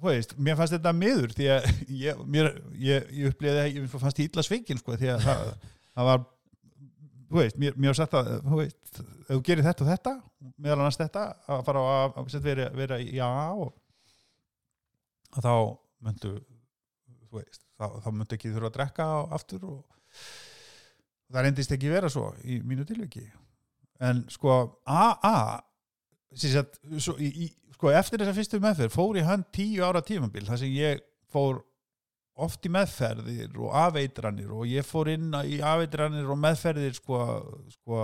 [0.04, 1.70] veist, mér fannst þetta miður því að
[2.06, 5.54] ég, mér, ég, ég upplýði að ég fannst ítla sveikin sko, því að það,
[5.98, 6.26] það var
[7.30, 10.16] þú veist, mér, mér sett að þú veist, ef þú gerir þetta og þetta
[10.56, 13.74] meðal annars þetta, að fara að, að vera, vera í A og
[15.40, 15.54] þá
[16.06, 16.36] myndu
[17.30, 19.82] þú veist, þá, þá myndu ekki þurfa að drekka aftur og
[21.30, 23.28] það reyndist ekki vera svo í mínu tilviki.
[24.02, 24.56] En sko
[24.88, 25.60] AA
[26.36, 30.46] sagt, svo, í, í, sko eftir þessa fyrstu meðferð fór ég hann tíu ára tímabil
[30.48, 31.02] þar sem ég
[31.32, 31.62] fór
[32.40, 37.18] oft í meðferðir og afeitranir og ég fór inn í afeitranir og meðferðir sko,
[37.74, 38.04] sko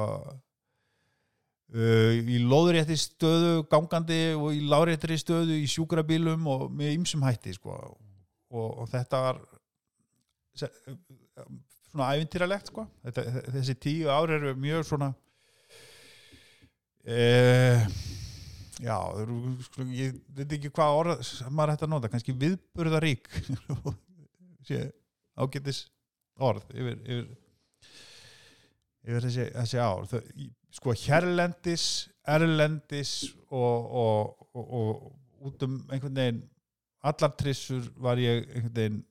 [1.76, 7.56] uh, í loðurétti stöðu gangandi og í láréttri stöðu í sjúkrabílum og með ymsum hætti
[7.56, 9.44] sko og, og þetta var
[11.96, 12.86] svona æfintýralegt sko.
[13.06, 13.24] Þetta,
[13.56, 15.14] þessi tíu ári eru mjög svona
[17.06, 17.88] eeeh
[18.84, 18.98] já,
[19.96, 23.30] ég veit ekki hvað orð maður hægt að nota, kannski viðburðarík.
[25.36, 25.86] Ágættis
[26.42, 27.26] orð yfir, yfir,
[29.06, 30.08] yfir þessi, þessi ár.
[30.12, 30.30] Það,
[30.76, 31.86] sko hérlendis
[32.28, 33.14] erlendis
[33.54, 36.44] og, og, og, og út um einhvern veginn
[37.06, 39.02] allar trissur var ég einhvern veginn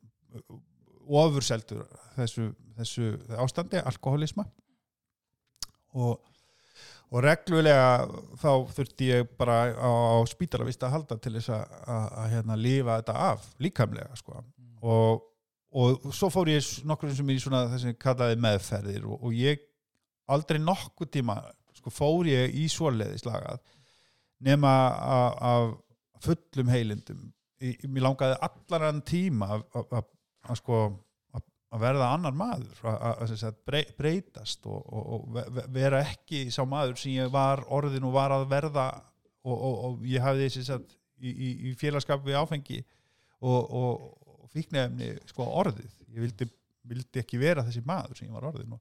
[1.05, 1.85] ofurseldur
[2.17, 4.47] þessu, þessu ástandi, alkoholisma
[5.95, 6.19] og
[7.13, 8.07] og reglulega
[8.41, 12.59] þá þurfti ég bara á, á spítalavist að halda til þess að, að, að hérna,
[12.59, 14.41] lifa þetta af líkamlega sko.
[14.41, 14.73] mm.
[14.83, 15.29] og,
[15.75, 19.39] og svo fór ég nokkur sem er í svona það sem kallaði meðferðir og, og
[19.39, 19.63] ég
[20.35, 21.39] aldrei nokkuð tíma
[21.77, 23.63] sko, fór ég í svoleiðislagað
[24.45, 24.73] nema
[25.45, 25.75] af
[26.25, 27.31] fullum heilindum
[27.61, 30.85] mér langaði allar enn tíma að sko
[31.75, 37.17] að verða annar maður að, að breytast og, og, og vera ekki sá maður sem
[37.17, 38.89] ég var orðin og var að verða
[39.45, 40.79] og, og ég hafði þessi
[41.19, 42.83] í, í, í félagskap við áfengi
[43.45, 45.91] og fíknefni sko orðið.
[46.15, 46.47] Ég vildi,
[46.89, 48.79] vildi ekki vera þessi maður sem ég var orðin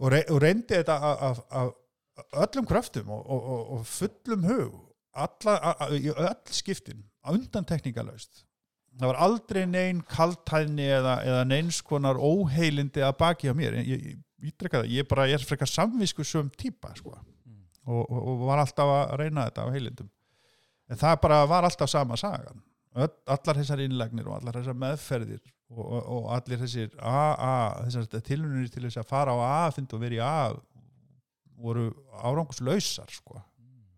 [0.00, 1.40] og reyndi þetta af
[2.44, 4.78] öllum kröftum og fullum hug
[5.16, 5.56] alla,
[5.96, 8.44] í öll skiptin undan tekníkalaust
[9.00, 13.90] það var aldrei neinn kaltæðni eða, eða neins konar óheilindi að baki á mér ég,
[13.90, 17.14] ég, ég, ég bara er frekar samvisku sem týpa sko.
[17.16, 17.62] mm.
[17.86, 20.10] og, og, og var alltaf að reyna þetta á heilindum
[20.90, 25.84] en það bara var alltaf sama sagan allar þessar innlegnir og allar þessar meðferðir og,
[25.86, 30.24] og allir þessir AA, þessar tilunir til þess að fara á A-fund og vera í
[30.24, 30.50] A
[31.60, 31.90] voru
[32.24, 33.38] árangslöysar sko.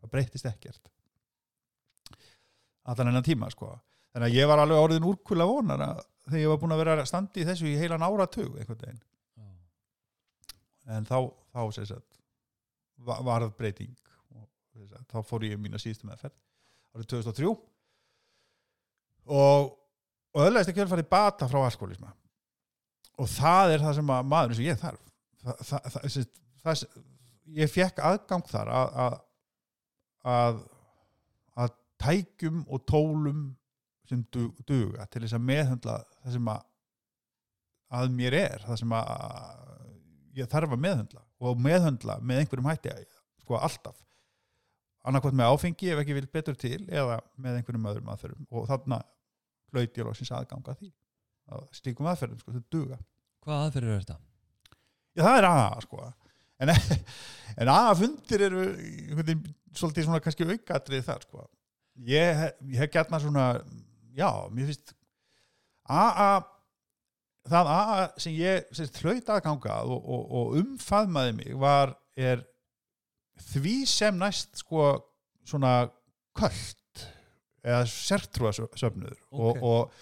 [0.03, 0.91] það breytist ekkert
[2.83, 3.71] allan enna tíma sko
[4.13, 5.85] þannig að ég var alveg orðin úrkvöla vonar
[6.27, 9.03] þegar ég var búin að vera standi í þessu í heilan áratug einhvern veginn.
[10.93, 11.19] En þá,
[11.55, 12.19] þá sagt,
[13.03, 13.95] var það breyting
[14.35, 16.35] og sagt, þá fór ég mína síðustu meðferð
[16.93, 17.49] árið 2003
[19.33, 19.71] og,
[20.35, 22.13] og öðlega ekki vel farið bata frá alkoholisma
[23.21, 25.03] og það er það sem að maður eins og ég þarf.
[25.43, 26.29] Það, það,
[26.63, 26.85] það,
[27.59, 29.17] ég fekk aðgang þar að, að,
[30.33, 30.61] að,
[31.65, 33.43] að tækjum og tólum
[34.13, 36.65] sem duga til þess að meðhandla það sem að,
[37.99, 39.11] að mér er það sem að
[40.39, 42.95] ég þarf að meðhandla og meðhandla með einhverjum hætti
[43.43, 43.99] sko alltaf.
[45.03, 49.01] Annarkvæmt með áfengi ef ekki vil betur til eða með einhverjum öðrum aðferðum og þarna
[49.73, 50.93] hlaut ég lóksins aðganga því
[51.53, 52.99] að slíkum aðferðum sko, þetta duga.
[53.43, 54.19] Hvað aðferður er þetta?
[55.13, 56.05] Já það er aða sko.
[56.63, 56.73] En,
[57.65, 58.67] en aða fundir eru
[59.75, 61.49] svolítið svona kannski aukatrið þar sko.
[62.09, 63.49] Ég, ég hef gert maður svona
[64.17, 64.95] já, mér finnst
[65.91, 66.33] AA
[67.51, 72.45] það AA sem ég hlaut aðgangað og, og, og umfaðmaði mig var er
[73.53, 74.93] því sem næst sko
[75.49, 75.89] svona
[76.39, 77.07] kvöld
[77.63, 79.63] eða sértrúasöfnuður okay.
[79.63, 79.93] og,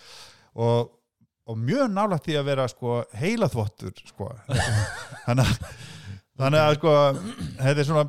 [0.55, 0.97] og
[1.51, 4.29] og mjög nálægt því að vera sko heilaþvottur sko
[5.27, 6.93] þannig að sko
[7.59, 8.05] þetta er svona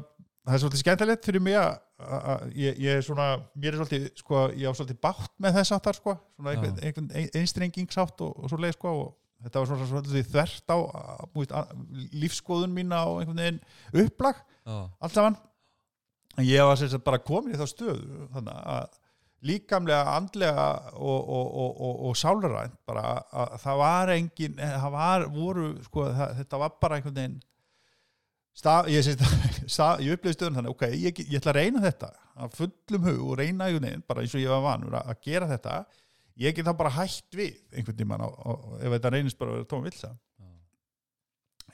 [0.52, 4.44] það er svolítið skemmtilegt fyrir mig að ég, ég er svona mér er svolítið, sko,
[4.58, 8.60] ég á svolítið bátt með þess aftar, sko, svona einhvern, einhvern einstrengingsátt og, og svo
[8.60, 9.12] leið, sko og
[9.46, 10.78] þetta var svona svolítið þvert á
[11.38, 11.54] múið,
[12.24, 13.62] lífskoðun mín á einhvern veginn
[14.04, 15.38] upplag, allt saman.
[16.42, 19.00] Ég var sérstaklega bara komin í þá stöðu, þannig að
[19.42, 26.06] líkamlega, andlega og, og, og sálrænt bara að það var engin, það var, voru, sko,
[26.14, 27.40] það, þetta var bara einhvern veginn
[28.62, 29.10] stað, ég,
[30.06, 33.40] ég upplifði stöðun þannig, ok, ég, ég ætla að reyna þetta að fullum hug og
[33.42, 35.78] reyna einhvern veginn bara eins og ég var vanur að, að gera þetta.
[36.42, 39.60] Ég get þá bara hætt við einhvern tíman og, og ef þetta reynist bara að
[39.60, 40.14] vera tóma vilsa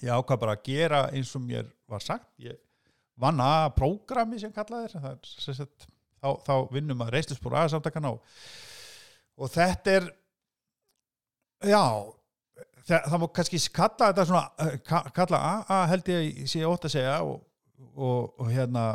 [0.04, 2.30] ég ákvað bara að gera eins og mér var sagt.
[2.42, 2.58] Ég
[3.18, 5.68] vann að prógrami sem kallaði þér það er
[6.22, 8.38] þá, þá vinnum að reislusbúr aðsamtakana og,
[9.38, 10.10] og þetta er
[11.66, 11.82] já
[12.88, 16.88] það, það má kannski kalla þetta svona eh, ka- kalla AA held ég sé ótt
[16.88, 17.42] að segja og,
[17.96, 18.88] og, og hérna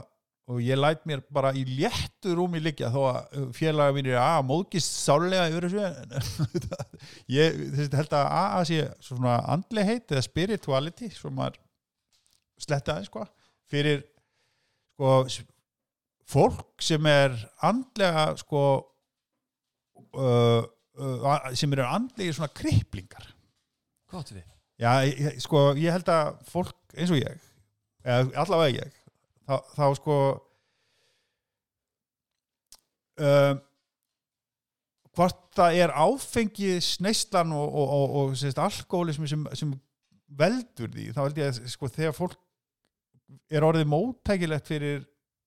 [0.53, 4.97] og ég læt mér bara í léttu rúmi liggja þó að félaga mínir að móðgist
[5.05, 6.57] sálega yfir þessu.
[7.39, 7.61] Ég
[7.95, 11.61] held að AA sé svona andlegheit eða spirituality sem maður
[12.61, 13.25] sletta aðeins sko
[13.73, 14.03] fyrir
[14.99, 15.15] sko
[16.33, 17.35] fólk sem er
[17.65, 18.65] andlega sko
[20.19, 20.63] uh,
[20.99, 23.31] uh, sem eru andlegi svona kriplingar
[24.13, 24.49] Hvað áttu við?
[24.83, 27.45] Já, ég, sko, ég held að fólk eins og ég,
[28.05, 28.97] allavega ég,
[29.49, 30.17] þá, þá sko
[33.25, 33.63] um,
[35.17, 39.73] hvort það er áfengi sneislan og, og, og, og alkoholismi sem, sem
[40.29, 42.39] veldur því, þá held ég að sko, þegar fólk
[43.49, 45.07] er orðið móttækilegt fyrir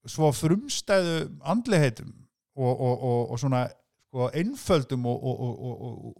[0.09, 2.13] svo frumstæðu andliheitum
[2.57, 3.67] og svona
[4.09, 6.15] sko, einföldum og,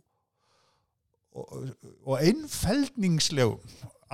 [1.35, 1.67] og,
[2.05, 3.59] og, einfeldningslegum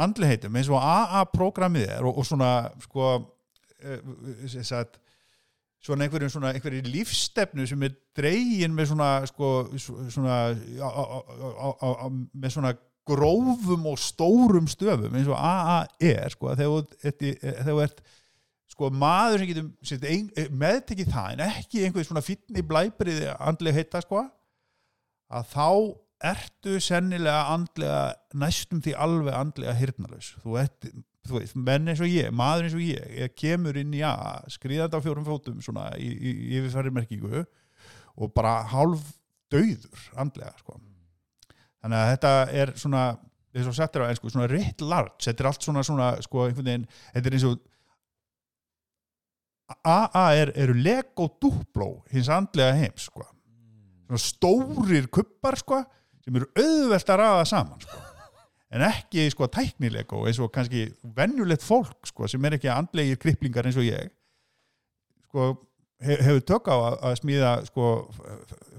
[0.01, 2.51] andliheitum eins og AA-programmið er og, og svona
[2.81, 3.07] sko
[3.83, 3.99] eh,
[4.49, 4.99] sem sagt,
[5.81, 9.51] svona einhverjum svona einhverjum lífstefnu sem er dregin með svona sko
[10.13, 10.39] svona
[10.79, 12.73] á, á, á, með svona
[13.09, 15.79] grófum og stórum stöfum eins og AA
[16.11, 18.03] er sko í- þegar þú ert
[18.71, 20.29] sko maður sem getur ein,
[20.61, 24.21] meðtekið það en ekki einhver svona fínni blæbriði andlega heita sko
[25.31, 25.65] að þá
[26.31, 28.01] ertu sennilega andlega
[28.37, 30.89] næstum því alveg andlega hirnalaus þú ert,
[31.27, 34.51] þú veist, menn eins og ég maður eins og ég, ég kemur inn í að
[34.55, 39.03] skriðandi á fjórum fótum svona í, í, í yfirfæri merkingu og bara hálf
[39.51, 40.77] dauður andlega sko
[41.81, 43.03] þannig að þetta er svona
[43.51, 46.69] eins og settir á ennsku, svona writ large þetta er allt svona, svona, sko, einhvern
[46.69, 47.59] veginn þetta er eins og
[49.87, 53.23] AA er, eru Lego Duplo hins andlega heims sko.
[54.19, 55.81] stórir kuppar sko,
[56.25, 57.99] sem eru auðvelt að raða saman sko.
[58.71, 63.67] en ekki sko, tæknilego eins og kannski venjulegt fólk sko, sem er ekki andlegir kriplingar
[63.67, 64.11] eins og ég
[65.27, 65.49] sko,
[66.03, 67.89] he, hefur tök á að, að smíða sko,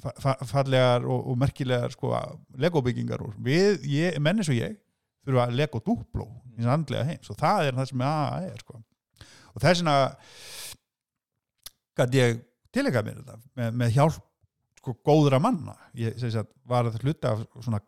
[0.04, 2.14] fa fa fallegar og, og merkilegar sko,
[2.60, 4.78] Lego byggingar úr við, ég, menn eins og ég
[5.26, 8.82] þurfa að Lego Duplo hins andlega heims og það er það sem AA er sko.
[9.52, 9.96] og þess vegna
[11.98, 14.28] gæti ég tilega mér þetta með, með hjálp
[14.82, 15.76] sko góðra manna.
[15.98, 17.78] Ég sagt, var að hluta af svona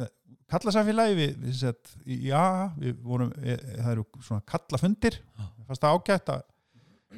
[0.00, 0.10] eh,
[0.50, 5.20] kallasamfélagi við, við AA við vorum, e, það eru svona kallafundir.
[5.38, 6.44] Mér fannst það ágætt að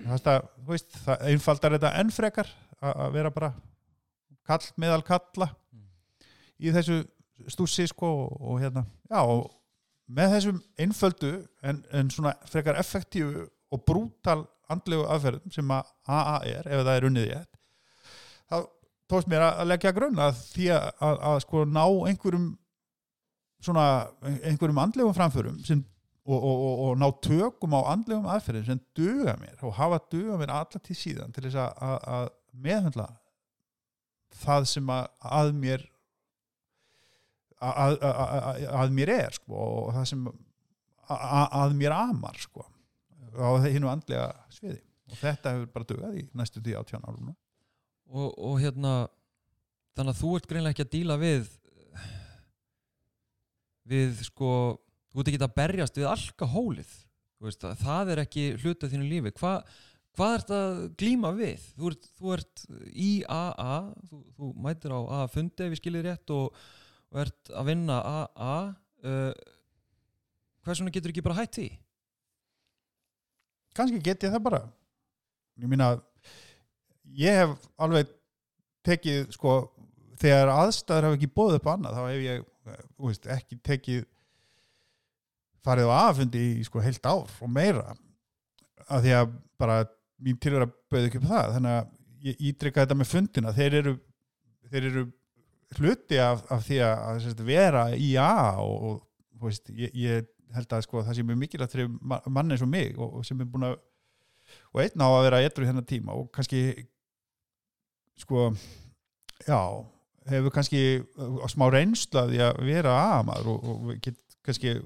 [0.04, 2.52] það, þú veist, það einfaldar þetta enn frekar
[2.84, 3.52] að að vera bara
[4.46, 5.48] kall meðal kalla
[6.60, 7.02] í þessu
[7.52, 9.48] stússi sko og, og hérna, já og
[10.06, 11.32] með þessum einföldu
[11.66, 16.94] en, en svona frekar effektífu og brútal andlegu aðferðum sem að AA er, ef það
[16.94, 17.46] er unnið ég
[18.46, 18.56] þá
[19.10, 22.46] tókst mér að leggja grunn að því að, að, að sko ná einhverjum
[23.66, 23.84] svona
[24.22, 25.82] einhverjum andlegum framförum sem,
[26.26, 30.38] og, og, og, og ná tökum á andlegum aðferðum sem duga mér og hafa duga
[30.40, 32.32] mér alla til síðan til þess að, að,
[32.66, 33.08] meðhundla
[34.36, 35.86] það sem að, mér
[37.62, 40.26] að, mér er sko, og það sem
[41.08, 42.66] að, mér amar sko,
[43.36, 44.80] á hinu andlega sviði.
[45.06, 47.30] Og þetta hefur bara dugað í næstu því átján árum
[48.12, 48.94] og, og hérna
[49.96, 51.48] þannig að þú ert greinlega ekki að díla við
[53.86, 54.52] við sko
[55.12, 56.94] þú ert ekki að berjast við alkahólið
[57.42, 59.32] veist, það, er ekki hluta þínu lífi.
[59.40, 59.52] Hva,
[60.16, 61.64] hvað ert að glíma við?
[61.76, 63.78] Þú ert, þú ert í AA
[64.08, 66.56] þú, þú mætir á AA fundi ef ég skilir rétt og,
[67.12, 68.56] og ert að vinna AA
[69.06, 69.32] uh,
[70.66, 71.68] hvers vegna getur ekki bara hætt því?
[73.76, 74.62] Kannski get ég það bara.
[75.60, 75.94] Ég meina
[77.20, 78.10] ég hef alveg
[78.86, 79.56] tekið sko
[80.20, 82.44] þegar aðstæður hafa ekki bóðið upp annað þá hef ég
[83.02, 84.04] veist, ekki tekið
[85.66, 87.94] farið á aðfundi í sko heilt ár og meira
[88.86, 89.78] af því að bara
[90.22, 91.52] mín til að bauði ekki upp það.
[91.56, 93.52] Þannig að ég ítrykka þetta með fundina.
[93.56, 93.94] Þeir eru,
[94.70, 95.02] þeir eru
[95.76, 98.30] hluti af, af því að, að sérst, vera í A
[98.62, 102.54] og, og veist, ég, ég held að sko, það sé mjög mikilvægt fyrir ma- mann
[102.54, 103.76] eins og mig og, og sem er búin að
[104.70, 106.60] og einn á að vera eitthvað í þennan tíma og kannski
[108.20, 108.48] sko
[109.46, 109.60] já,
[110.30, 110.82] hefur kannski
[111.20, 114.76] uh, smá reynsla af því að vera aðamaður og, og get kannski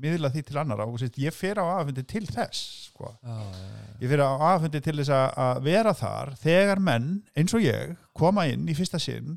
[0.00, 3.10] miðla því til annara og sérst, ég fer á aðfundi til þess sko.
[3.20, 3.90] Já, já, já.
[4.00, 8.46] ég fer á aðfundi til þess að- vera þar þegar menn eins og ég koma
[8.48, 9.36] inn í fyrsta sinn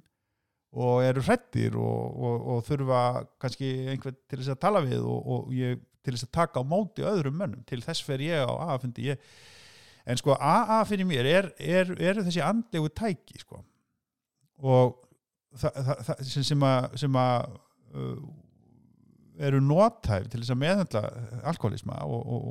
[0.73, 3.01] og eru hrættir og, og, og þurfa
[3.43, 6.71] kannski einhvern til þess að tala við og, og ég til þess að taka á
[6.71, 9.19] móti öðrum mönnum til þess fer ég á aðfundi ég,
[10.05, 13.61] en sko AA fyrir mér er, er, eru þessi andlegu tæki sko
[14.63, 14.97] og
[15.59, 17.53] það, það, sem, að, sem að
[17.93, 18.17] uh,
[19.43, 21.01] eru notæf til þess að meðhandla
[21.49, 22.43] alkoholisma og, og,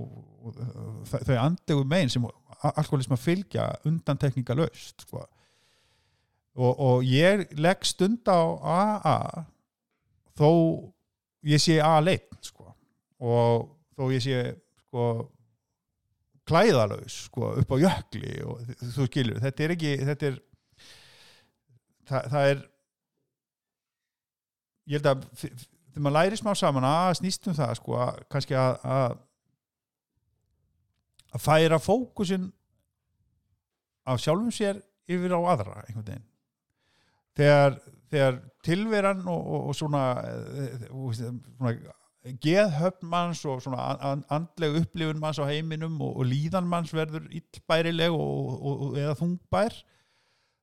[0.42, 2.26] og, og þau- andlegu megin sem
[2.72, 5.22] alkoholisma fylgja undantekninga löst sko.
[6.55, 9.44] og ég legg stund á AA
[10.36, 10.50] þó
[11.44, 12.74] ég sé A leitt sko.
[13.20, 14.42] og þó ég sé
[14.84, 15.30] sko
[16.49, 20.38] klæðalaus sko, upp á jökli og þú skilur, þetta er ekki þetta er
[22.11, 22.64] það, það er
[24.90, 28.59] ég held að þegar maður læri smá saman að snýst um það sko, að, kannski
[28.59, 29.20] að, að
[31.32, 32.51] að færa fókusin
[34.09, 34.80] af sjálfum sér
[35.11, 36.28] yfir á aðra einhvern veginn.
[37.38, 37.76] Þegar,
[38.12, 41.72] þegar tilveran og, og, og svona, eh, og, svona
[42.23, 48.53] geðhöfn manns og andleg upplifun manns á heiminum og, og líðan manns verður illbærileg og,
[48.62, 49.79] og, eða þungbær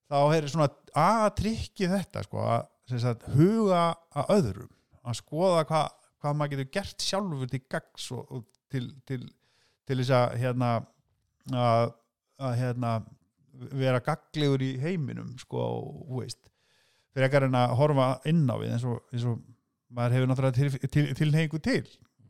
[0.09, 3.83] þá er svona að trykki þetta sko, að sagt, huga
[4.15, 4.71] að öðrum
[5.03, 8.41] að skoða hvað hva maður getur gert sjálfur til gags og,
[8.71, 9.21] til, til,
[9.87, 10.71] til þess að hérna
[11.55, 11.93] að,
[12.39, 12.95] að hérna
[13.75, 16.41] vera gaglegur í heiminum sko, og veist
[17.09, 19.27] fyrir ekkar en að horfa inn á við eins og, eins
[19.95, 21.83] maður hefur náttúrulega til, til, tilhengu til.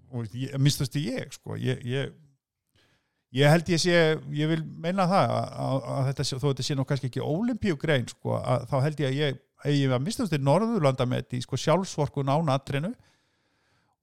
[0.10, 1.57] Og ég, minnstusti ég sko.
[1.60, 2.14] Ég, ég,
[3.36, 3.93] ég held ég sé
[4.34, 5.53] ég vil meina það að,
[5.93, 9.20] að, þetta þó þetta sé nú kannski ekki ólimpíugrein sko að þá held ég að
[9.20, 12.93] ég ég að minnstusti Norðurlanda með í sko sjálfsvorkun á natrinu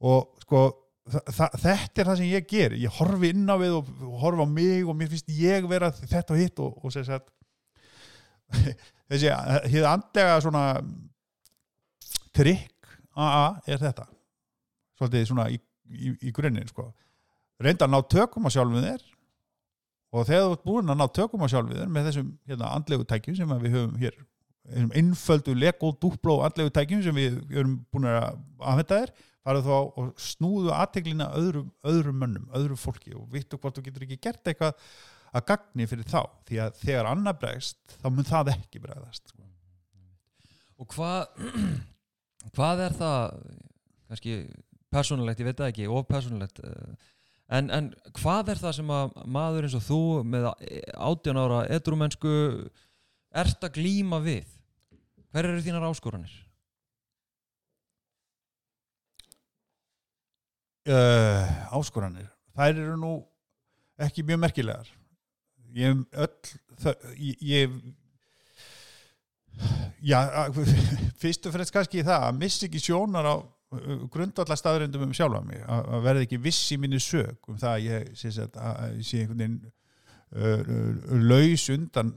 [0.05, 0.67] og sko
[1.07, 2.75] þetta er það sem ég ger.
[2.77, 3.91] Ég horfi inn á við og,
[4.23, 7.31] horfi á mig og mér finnst ég vera þetta og hitt og, og sem sagt
[9.11, 9.31] þessi,
[9.71, 10.65] hér andlega svona
[12.37, 12.76] trikk
[13.17, 14.07] AA er þetta
[14.97, 15.59] svolítið svona í,
[15.89, 16.91] í, í grunninn sko.
[17.63, 19.05] reynda að ná tökum á sjálfum þér
[20.17, 23.07] og þegar þú ert búin að ná tökum á sjálfum þér með þessum hérna, andlegu
[23.09, 24.19] tækjum sem við höfum hér
[24.67, 29.15] þessum innföldu Lego Duplo andlegu tækjum sem við erum búin að afhenda þér
[29.47, 34.07] farið þá og snúðu aðteglina öðrum, öðrum mönnum, öðrum fólki og vittu hvort þú getur
[34.07, 34.81] ekki gert eitthvað
[35.37, 39.45] að gagni fyrir þá, því að þegar annað bregst, þá mun það ekki bregðast sko.
[40.83, 41.45] Og hvað
[42.55, 43.21] hvað er það
[44.07, 44.39] kannski
[44.95, 47.13] persónulegt, ég veit það ekki of persónulegt eh,
[47.59, 50.51] en, en hvað er það sem að maður eins og þú með
[50.95, 52.35] 18 ára edrumennsku
[53.37, 54.47] ert að glíma við?
[55.35, 56.33] Hver eru þínar áskoranir?
[60.91, 62.29] uh, áskoranir.
[62.57, 63.13] Þær eru nú
[64.07, 64.91] ekki mjög merkilegar.
[65.77, 67.79] Ég öll það, ég, ég
[70.05, 70.19] já,
[71.23, 73.37] fyrst og fremst kannski það að missa ekki sjónar á
[74.13, 77.87] grundvallar staðrindum um sjálfa mig að verða ekki viss í minni sög um það að
[77.87, 79.59] ég sé, að að ég sé einhvern veginn
[80.37, 80.61] uh,
[81.27, 82.13] laus undan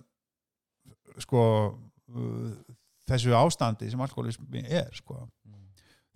[1.20, 2.52] sko uh,
[3.10, 5.24] þessu ástandi sem alkoholismi er sko.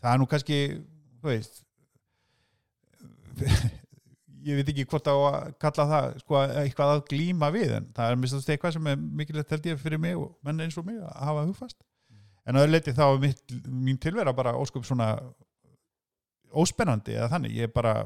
[0.01, 0.59] það er nú kannski
[1.23, 1.63] þú veist
[4.43, 8.11] ég veit ekki hvort á að kalla það sko, eitthvað að glíma við en það
[8.11, 10.99] er mistast eitthvað sem er mikilvægt held ég fyrir mig og menn eins og mig
[10.99, 11.79] að hafa hugfast
[12.43, 15.13] en að leiti þá er mitt, mín tilvera bara óskup svona
[16.53, 18.03] óspennandi eða þannig, ég bara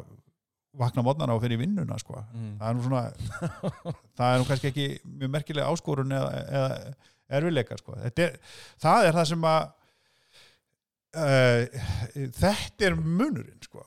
[0.78, 2.22] vakna mótnana og fyrir vinnuna sko.
[2.34, 2.52] Mm.
[2.60, 3.04] það er nú svona
[4.18, 7.98] það er nú kannski ekki mjög merkilega áskorun eða, eða erfileika sko.
[8.08, 8.38] Er,
[8.82, 9.60] það er það sem að
[11.18, 11.84] uh,
[12.38, 13.84] þetta er munurinn sko.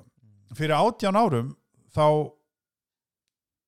[0.59, 1.55] fyrir átján árum
[1.95, 2.05] þá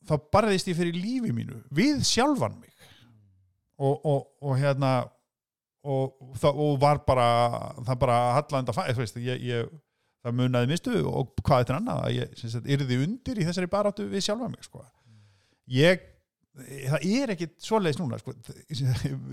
[0.09, 2.73] þá barðist ég fyrir lífi mínu við sjálfan mig
[3.83, 4.93] og, og, og hérna
[5.83, 6.15] og,
[6.53, 7.29] og var bara
[7.83, 9.73] það bara fæ, veist, ég, ég
[10.23, 13.47] það munaði mistu og hvað þetta er annað að ég sem sagt, yrði undir í
[13.49, 14.85] þessari baráttu við sjálfa mig sko.
[15.73, 16.05] ég
[16.53, 18.35] það er ekki svoleiðis núna sko.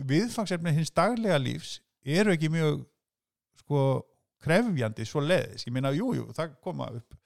[0.10, 2.82] viðfangsefni hins daglega lífs eru ekki mjög
[3.64, 3.86] sko
[4.44, 7.18] krefjandi svoleiðis, ég meina jú, jú, það koma upp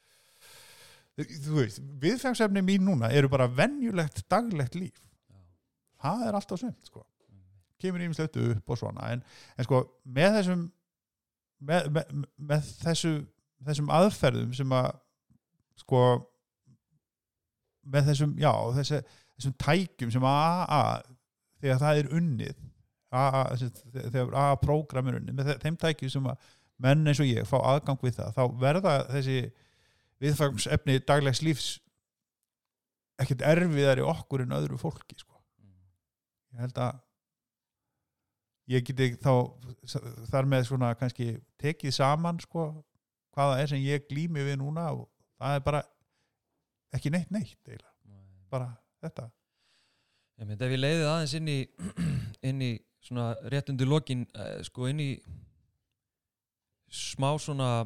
[1.19, 5.01] þú veist, viðfangsefni mín núna eru bara venjulegt daglegt líf.
[6.03, 7.03] Það er alltaf sumt sko.
[7.83, 9.21] Kemur ímislegt upp og svona en,
[9.57, 9.83] en sko
[10.15, 10.63] með þessum
[11.63, 12.13] með, með,
[12.49, 13.11] með þessu
[13.63, 14.89] þessum aðferðum sem að
[15.83, 16.01] sko
[17.93, 18.99] með þessum, já, þessi,
[19.37, 21.07] þessum tækjum sem að, að
[21.63, 22.61] þegar það er unnið
[23.13, 23.65] að,
[24.13, 26.47] þegar að prógram er unnið með þe- þeim tækjum sem að
[26.83, 29.37] menn eins og ég fá aðgang við það þá verða þessi
[30.23, 31.69] viðfangsefni daglegs lífs
[33.21, 35.37] ekkert erfiðari okkur en öðru fólki sko.
[36.53, 37.01] ég held að
[38.73, 39.33] ég geti þá
[40.31, 42.69] þar með svona kannski tekið saman sko,
[43.35, 45.07] hvaða er sem ég glými við núna og
[45.37, 45.83] það er bara
[46.95, 47.91] ekki neitt neitt eiginlega.
[48.49, 48.69] bara
[49.03, 49.29] þetta
[50.41, 51.59] Ég myndi ef ég leiði aðeins inn í
[52.49, 52.71] inn í
[53.03, 55.11] svona rétt undir lokin eh, sko inn í
[56.93, 57.85] smá svona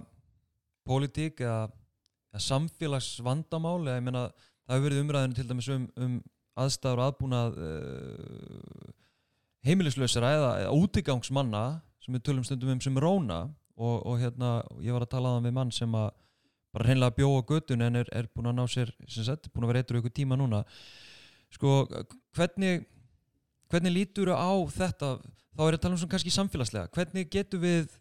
[0.87, 1.67] pólitík eða
[2.47, 6.17] samfélagsvandamál eða ég meina það hefur verið umræðin til dæmis um, um
[6.57, 8.93] aðstæður aðbúnað uh,
[9.67, 11.63] heimilislausara eða, eða útigangsmanna
[12.03, 13.45] sem við tölum stundum um sem róna.
[13.77, 16.07] Og, og hérna ég var að tala um við mann sem að
[16.73, 19.73] bara hreinlega bjóða göttun en er, er búin að ná sér sem sagt, búin að
[19.73, 20.63] vera eitthvað tíma núna.
[21.53, 21.83] Sko
[22.35, 22.87] hvernig
[23.71, 25.17] hvernig lítur á þetta?
[25.57, 26.91] Þá er að tala um svona kannski samfélagslega.
[26.93, 27.95] Hvernig getur við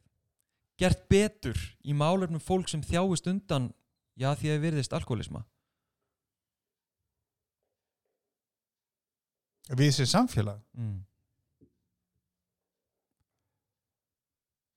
[0.80, 3.70] gert betur í málefnum fólk sem þjáist undan
[4.16, 5.44] já því að virðist alkoholisma
[9.76, 10.98] við sem samfélag mm.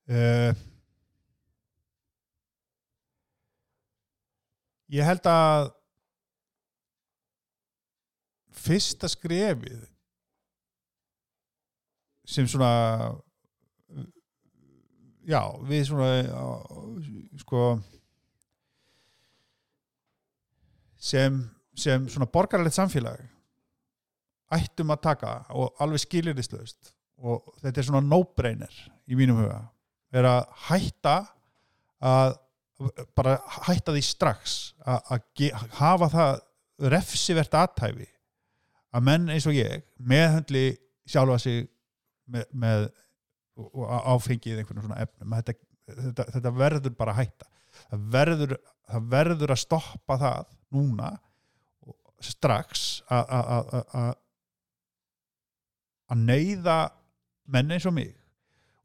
[0.10, 0.66] uh,
[4.90, 5.70] ég held að
[8.60, 9.86] fyrsta skrefið
[12.30, 12.74] sem svona
[15.30, 16.10] já, við svona
[17.42, 17.64] sko
[21.00, 21.40] sem,
[21.78, 23.22] sem svona borgarlegt samfélag
[24.56, 28.76] ættum að taka og alveg skilirislaust og þetta er svona no-brainer
[29.10, 29.62] í mínum huga.
[30.16, 31.16] Er að hætta
[32.00, 32.38] að
[33.18, 33.36] bara
[33.68, 34.56] hætta því strax
[34.88, 36.38] að, að hafa það
[36.94, 38.08] refsivert aðtæfi
[38.96, 40.72] að menn eins og ég meðhandli
[41.10, 41.68] sjálfa sig
[42.30, 42.88] með, með
[44.14, 45.36] áfengið einhvern svona efnum.
[45.36, 45.56] Þetta,
[45.90, 47.50] þetta, þetta verður bara að hætta.
[47.90, 48.56] Það verður,
[48.90, 51.14] það verður að stoppa það núna
[52.24, 54.16] strax að
[56.10, 56.78] að neyða
[57.50, 58.12] menn eins og mig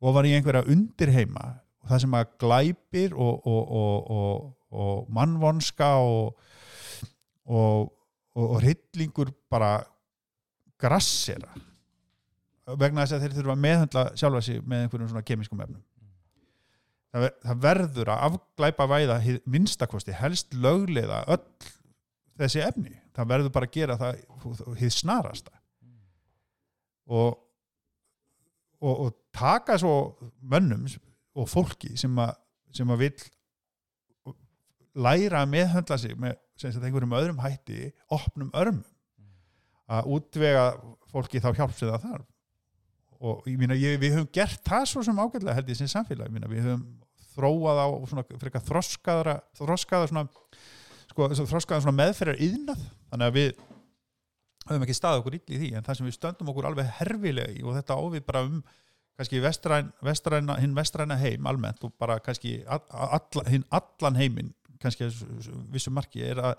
[0.04, 1.44] og var í einhverja undirheima
[1.82, 7.76] og það sem að glæpir og, og, og, og mannvonska og
[8.34, 9.72] hryllingur bara
[10.80, 11.52] grassera
[12.80, 15.82] vegna þess að þeir þurfa að meðhandla sjálfa sig með einhverjum svona kemískum efnum
[17.14, 21.42] það, ver, það verður að afglæpa væða minnstakosti helst löglega öll
[22.40, 22.94] þessi efni.
[23.14, 24.22] Það verður bara að gera það
[24.80, 25.54] hið snarasta.
[27.14, 27.36] Og,
[28.80, 29.94] og, og taka svo
[30.40, 30.88] mönnum
[31.38, 32.34] og fólki sem að,
[32.74, 33.14] sem að vil
[34.94, 38.86] læra að meðhandla sig með einhverjum öðrum hætti opnum örmum.
[39.90, 40.68] Að útvega
[41.12, 42.28] fólki þá hjálp sem það þarf.
[43.24, 46.48] Og ég ég, við höfum gert það svo sem ágætlega held ég sem samfélag, mína,
[46.50, 46.84] við höfum
[47.34, 47.86] þróað á
[48.68, 50.24] þroskaðara þroskaða svona,
[51.10, 53.52] sko, svona meðferðar yðnað þannig að við
[54.64, 57.52] höfum ekki staðið okkur illa í því en það sem við stöndum okkur alveg herfilega
[57.52, 58.58] í og þetta ávið bara um
[59.14, 65.08] kannski vestræn, vestræna, hinn vestræna heim almennt og bara kannski all, hinn allan heiminn kannski
[65.72, 66.54] vissum marki er að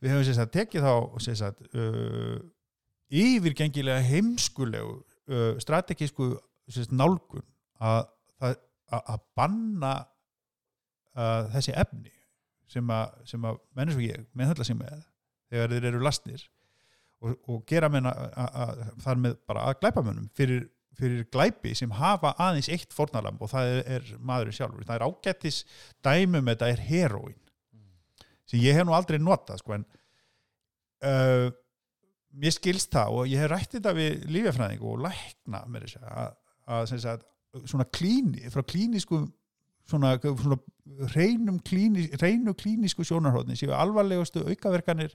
[0.00, 0.94] við hefum sagt, tekið þá
[1.40, 2.36] sagt, uh,
[3.10, 6.32] yfirgengilega heimskulegu uh, strategísku
[6.94, 7.44] nálgun
[7.82, 8.04] að,
[8.40, 8.58] að,
[8.98, 9.92] að banna
[11.16, 12.12] uh, þessi efni
[12.70, 15.04] sem að, sem að mennesku ég meðhölda sig með
[15.50, 16.44] þegar þeir eru lastnir
[17.20, 18.12] og, og gera menna
[19.02, 20.68] þar með bara að glæpa mönnum fyrir,
[20.98, 24.86] fyrir glæpi sem hafa aðeins eitt fornalamb og það er, er maðurinn sjálfur.
[24.86, 25.62] Það er ágættis
[26.06, 27.40] dæmum þetta er heroin
[28.50, 29.86] sem ég hef nú aldrei notað sko en
[31.06, 31.50] uh,
[32.30, 36.32] mér skilst það og ég hef rætt þetta við lífjafræðing og lækna með þess að,
[36.70, 37.26] að, að
[37.64, 39.24] svona klíni, frá klínisku
[39.90, 40.58] svona, svona
[41.14, 45.12] reynum klínis, reynum klínisku sjónarhóðni séu alvarlegustu aukaverkanir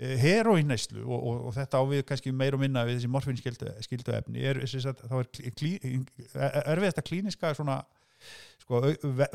[0.00, 4.46] eh, heroinnæslu og, og, og þetta ávið kannski meir og minna við þessi morfinskildu efni
[4.48, 5.74] er, þá er klí,
[6.34, 7.82] erfiðasta klíniska svona
[8.62, 8.82] sko,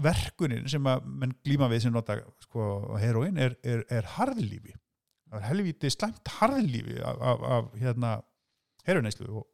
[0.04, 4.76] verkunin sem að menn glíma við sem nota sko, heroin er, er, er harðlífi.
[5.28, 8.12] Það er helvítið slæmt harðlífi af, af, af hérna
[8.88, 9.48] heroinæslu og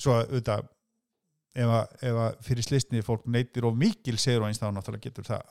[0.00, 0.66] svo auðvitað
[1.52, 5.42] ef að, fyrir slisni fólk neytir og mikil heroins þá náttúrulega getur það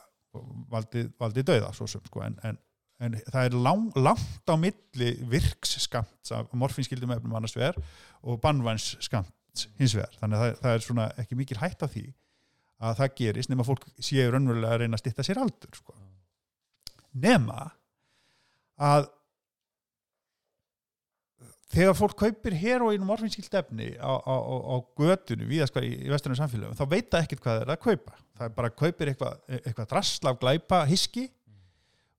[0.72, 2.58] valdið, valdið döða svo sem sko en, en,
[3.04, 7.78] en það er lang, langt á milli virksskamt af morfinskildum efnum annars vegar
[8.22, 12.06] og bannvænsskamt hins vegar þannig að það, það er svona ekki mikil hætt af því
[12.82, 15.94] að það gerist nema fólk séu raunverulega að reyna að stitta sér aldur sko.
[17.12, 17.68] nema
[18.82, 19.10] að
[21.72, 26.38] þegar fólk kaupir heroín og morfinskilt efni á, á, á, götunum viðaskvar í, í vesturinu
[26.38, 28.18] samfélagum þá veit það ekkert hvað það er að kaupa.
[28.36, 31.24] Það er bara að kaupir eitthvað, eitthvað drasslaf glæpa hiski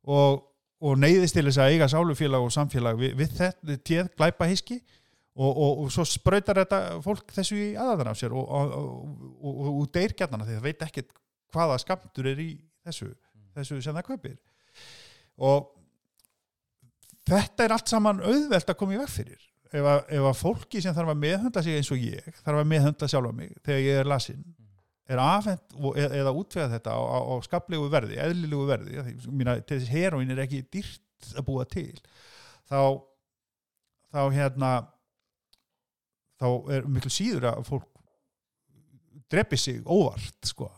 [0.10, 0.42] og,
[0.84, 4.80] og neyðist til þess að eiga sálufélag og samfélag við, við þetta téð glæpa hiski
[4.80, 10.48] og, og, og svo sprautar þetta fólk þessu í aðaðan af sér og, deyr gætnana
[10.48, 11.16] því það veit ekkert
[11.54, 12.52] hvaða skamtur er í
[12.86, 13.12] þessu,
[13.54, 14.38] þessu sem það kaupir.
[15.42, 15.72] Og
[17.30, 19.46] þetta er allt saman auðvelt að koma í veg fyrir.
[19.74, 22.68] Ef að, ef að fólki sem þarf að meðhönda sig eins og ég þarf að
[22.70, 24.44] meðhönda sjálfa mig þegar ég er lasinn
[25.10, 29.56] er afhend og- eða, útvega þetta á, á, á skaplegu verði, eðlilegu verði því, mína,
[29.66, 31.90] til þess heroin er ekki dýrt að búa til
[32.70, 33.02] þá
[34.14, 34.70] þá hérna
[36.40, 36.48] þá
[36.78, 37.90] er miklu síður að fólk
[39.34, 40.70] drepi sig óvart sko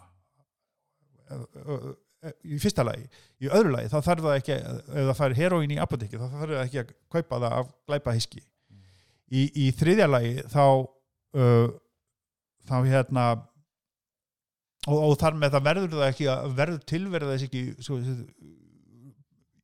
[2.45, 3.05] í fyrsta lagi
[3.43, 6.53] í öðru lagi þá þarf það ekki ef það fær heroin í apotekki þá þarf
[6.53, 8.41] það ekki að kaupa það af glæpa hiski
[9.29, 11.67] í, í þriðja lagi þá uh,
[12.65, 13.25] þá hérna
[14.87, 17.99] og, og þar með það verður það ekki að verður tilverða þess ekki svo,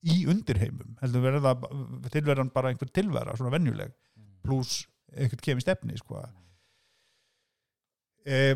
[0.02, 3.94] í undirheimum heldur verður það tilverðan bara einhver tilverða svona venjuleg
[4.46, 6.22] pluss einhvern kemist efni sko.
[8.26, 8.56] e,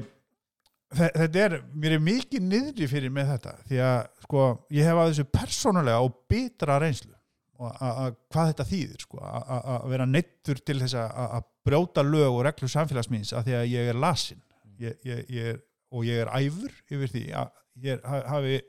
[0.95, 4.45] þetta er mér er mikið niðri fyrir með þetta því að sko,
[4.77, 7.13] ég hef að þessu persónulega og bitra reynslu
[7.55, 12.30] og að- að hvað þetta þýðir sko, að- vera neittur til þess að brjóta lög
[12.35, 14.41] og reglur samfélagsmýns að því að ég er lasin
[14.80, 15.61] ég, ég, ég
[15.95, 17.49] og ég er æfur yfir því að
[17.85, 18.61] ég ha- hafi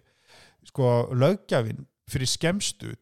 [0.67, 2.93] sko löggjafin fyrir skemstu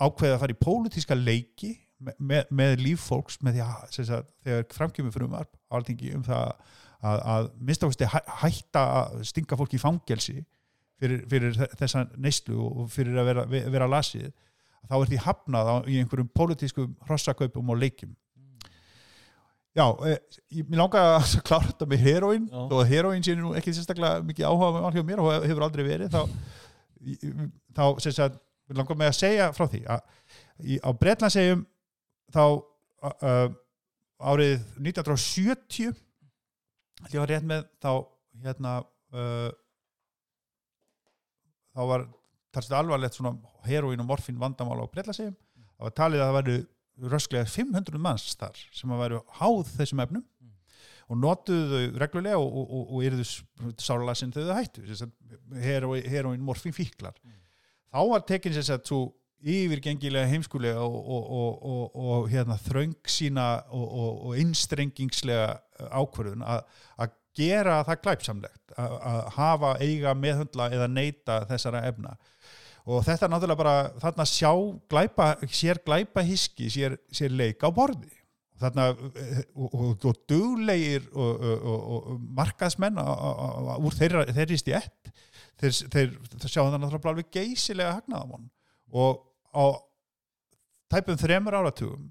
[0.00, 4.68] ákveða að fara í pólitíska leiki með, með, með líf fólks með því að, þegar
[4.76, 6.52] framkjöfum fyrir umvarp alþingi um það
[7.00, 10.38] að, að minnstakosti hæ, hætta að stinga fólki í fangelsi
[11.00, 14.30] fyrir, fyrir þessa neyslu og fyrir að vera, vera lasið
[14.88, 18.12] þá er því hafnað á, í einhverjum pólitískum hrossakaupum og leikjum.
[19.76, 24.24] Já, ég, mér langar að klára þetta með heroin og heroin sé nú ekki sérstaklega
[24.26, 26.22] mikið áhuga með hjá mér og hefur aldrei verið þá,
[27.76, 27.84] þá
[28.70, 30.02] mér langar með að segja frá því að
[30.62, 31.62] í, á Bretlandsegjum
[32.34, 33.46] þá uh,
[34.20, 35.94] árið 1970
[37.00, 37.92] held ég var rétt með þá
[38.44, 38.74] hérna
[39.14, 39.50] uh,
[41.76, 42.08] þá var
[42.54, 43.36] talsið alvarlegt svona
[43.68, 46.58] heroin og morfín vandamál á Bretlandsegjum það var talið að það væru
[47.10, 50.26] rösklega 500 manns þar sem að væru háð þessum efnum
[51.10, 53.24] og notuðu þau reglulega og, og, og, og yrðu
[53.82, 55.14] sálasin þegar þau hættu sem
[55.58, 57.16] heroin morfín fíklar.
[57.90, 59.08] Þá var tekin sem sagt svo
[59.40, 65.54] yfirgengilega heimskulega og, og, og, og, hérna, þröng sína og, innstrengingslega
[65.88, 66.64] ákvörðun að,
[67.00, 72.16] að gera það glæpsamlegt að, að hafa eiga meðhundla eða neyta þessara efna.
[72.90, 74.52] Og þetta er náttúrulega bara þarna sjá
[74.90, 78.10] glæpa, sér glæpa hiski sér, sér leik á borði.
[78.60, 85.12] Þarna eh, og, duglegir og, markaðsmenn úr þeirri stjætt
[85.60, 88.50] þeir, þeir, þeir sjá það náttúrulega alveg geysilega hagnaðamón
[88.90, 89.64] og á
[90.90, 92.08] tæpum þremur áratugum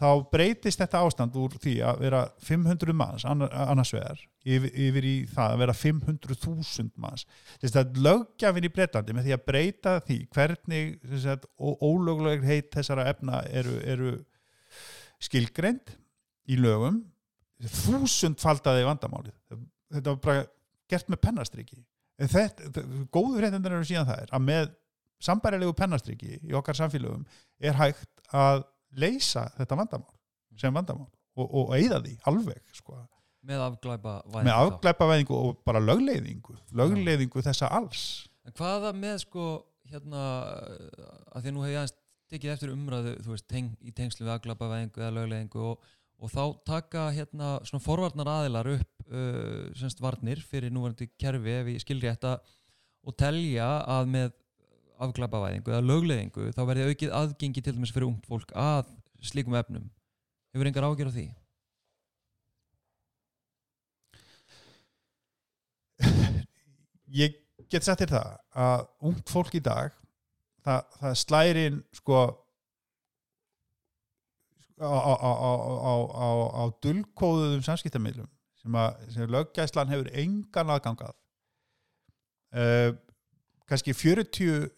[0.00, 5.06] þá breytist þetta ástand úr því að vera 500 manns annar, annars vegar yfir, yfir
[5.06, 7.24] í það að vera 500.000 manns.
[7.62, 13.06] Þess að löggjafin í Breitlandi með því að breyta því hvernig sagt, ólögleg heit þessara
[13.12, 14.14] efna eru, eru
[15.22, 15.94] skilgreind
[16.50, 17.04] í lögum
[17.64, 19.36] þúsundfaldaði vandamálið.
[19.94, 20.46] Þetta var bara
[20.90, 21.84] gert með pennastriki.
[23.14, 24.72] Góður reyndar eru síðan það er að með
[25.24, 27.24] sambærilegu pennastriki í okkar samfélögum
[27.60, 28.64] er hægt að
[28.98, 30.14] leysa þetta vandamál
[30.60, 32.98] sem vandamál og, og eyða því alveg sko.
[33.44, 38.04] með afglæpa með afglæpavæðingu og bara lögleiðingu lögleiðingu þessa alls.
[38.44, 39.48] En hvaða með sko
[39.90, 40.22] hérna
[41.34, 41.98] að því nú hef ég aðeins
[42.32, 47.08] tekið eftir umræðu veist, teng, í tengslu við afglæpavæðingu eða lögleiðingu og, og þá taka
[47.14, 52.38] hérna svona forvarnar aðilar upp uh, semst varnir fyrir núvarandi kerfi ef ég skilri þetta
[53.04, 54.32] og telja að með
[55.02, 58.84] afglæpavæðingu eða lögleiðingu þá verði aukið aðgengi til dæmis fyrir ungt fólk að
[59.24, 59.86] slíkum efnum
[60.54, 61.26] hefur engar ágjör á því?
[67.22, 67.30] ég
[67.70, 68.30] get sagt þér það
[68.66, 68.80] að
[69.10, 69.90] ungt fólk í dag
[70.64, 72.20] það, það slærin sko
[74.80, 75.92] á, á, á,
[76.54, 78.30] á, dulkóðuðum samskiptamilum
[78.62, 78.78] sem
[79.14, 81.14] sem löggæslan hefur engan aðgangað
[82.56, 82.90] uh,
[83.68, 84.70] kannski 40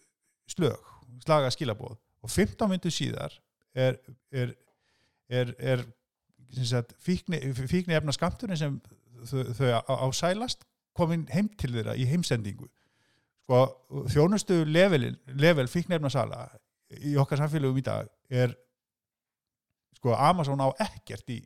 [0.51, 0.93] slög
[1.25, 3.33] slaga skilabóð og 15 myndu síðar
[3.77, 3.97] er,
[4.31, 4.53] er,
[5.29, 5.83] er, er
[6.63, 8.79] sagt, fíkni, fíkni efna skamturinn sem
[9.27, 10.63] þau, þau á- ásælast
[10.97, 12.65] komin heim til þeirra í heimsendingu.
[13.45, 13.59] Sko,
[14.11, 16.47] þjónustu level, level fíknefnasala
[17.05, 18.55] í okkar samfélögum í dag er
[19.99, 21.41] sko, Amazon á ekkert í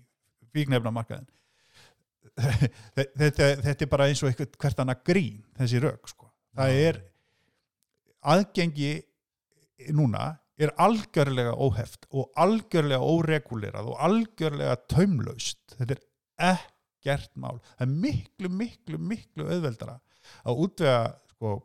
[0.54, 1.28] fíknefnamarkaðin
[3.20, 6.30] þetta, þetta er bara eins og eitthvað hvert annað grín þessi rauk sko.
[6.58, 7.00] það er
[8.22, 8.94] aðgengi
[9.96, 15.76] núna er algjörlega óheft og algjörlega óregulerað og algjörlega taumlaust.
[15.78, 16.04] Þetta er
[16.52, 17.60] ekkert mál.
[17.78, 19.98] Það er miklu, miklu, miklu auðveldara
[20.46, 21.00] að útvega
[21.34, 21.56] sko,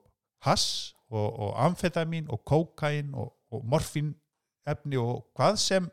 [0.46, 4.14] hass og, og amfetamin og kókain og, og morfin
[4.66, 5.90] efni og hvað sem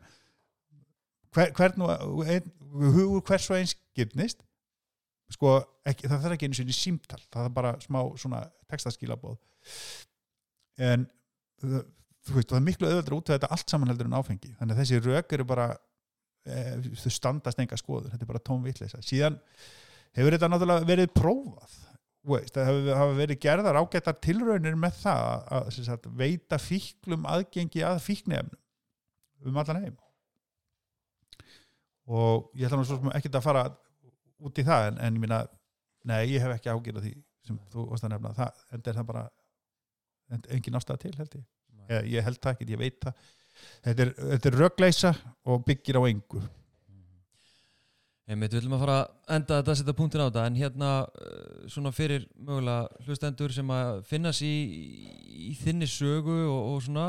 [1.34, 4.40] hver, hvern og ein, hugur hvers og eins gifnist
[5.34, 7.20] sko, ekki, það þarf ekki einu sinni símtal.
[7.32, 9.36] Það er bara smá textaskilabóð
[10.80, 11.06] en
[11.62, 11.80] það,
[12.30, 14.52] veist, það er miklu auðvöldur út af þetta allt saman heldur en áfengi.
[14.58, 15.70] Þannig að þessi rauk eru bara
[16.44, 16.60] e,
[17.02, 19.40] þau standast enga skoður, þetta er bara tónvitleisa síðan
[20.14, 21.80] hefur þetta náttúrulega verið prófað
[22.24, 27.26] veist, það hefur, hafa verið gerðar ágættar tilraunir með það að, að sagt, veita fíklum
[27.28, 28.60] aðgengi að fíknefnum
[29.44, 29.96] um allan heim.
[32.08, 33.64] Og ég ætla náttúrulega ekki að fara
[34.44, 35.40] út í það en, en ég minna,
[36.08, 37.14] nei ég hef ekki ágjörð því
[37.44, 38.32] sem þú að nefna.
[38.36, 39.24] Það, en það er það bara
[40.32, 41.46] engin ástæða til held ég.
[41.84, 43.32] Ég, ég held það ekki, ég veit það.
[43.84, 45.14] Þetta er, þetta er rögleisa
[45.46, 46.42] og byggir á engu.
[48.24, 50.44] Einmitt, við viljum að fara að enda þetta að setja punktin á þetta.
[50.48, 54.54] En hérna uh, svona fyrir mögulega hlustendur sem að finnast í,
[55.50, 57.08] í þinni sögu og, og svona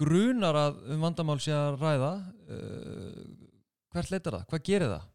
[0.00, 2.14] grunar að um vandamál sé að ræða
[2.56, 3.20] uh,
[3.92, 4.48] hvert leitar það?
[4.54, 5.12] Hvað gerir það?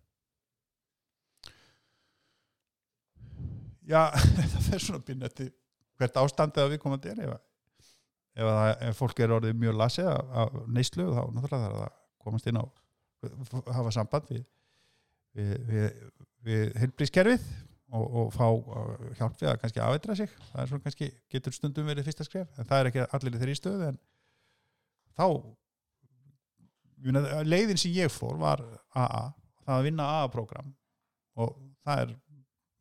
[3.92, 4.02] Já,
[4.54, 5.50] það fer svona býn eftir
[6.02, 7.24] hvert ástandið að við komandi er.
[7.26, 7.36] Ef,
[8.36, 12.00] ef, að, ef fólk er orðið mjög lasið af, neyslu þá náttúrulega þarf það að
[12.26, 12.66] komast inn á
[13.78, 14.46] hafa samband við
[15.38, 16.00] við, við,
[16.46, 17.46] við heilbrískerfið
[17.92, 18.46] og, og fá
[19.20, 20.32] hjálp við að kannski afeitra sig.
[20.52, 23.42] Það er svona kannski, getur stundum verið fyrsta skref en það er ekki allir í
[23.42, 24.00] þeirri stöðu en
[25.20, 25.28] þá
[27.48, 28.62] leiðin sem ég fór var
[28.94, 29.32] AA,
[29.66, 30.70] það að vinna AA-program
[31.42, 31.56] og
[31.86, 32.14] það er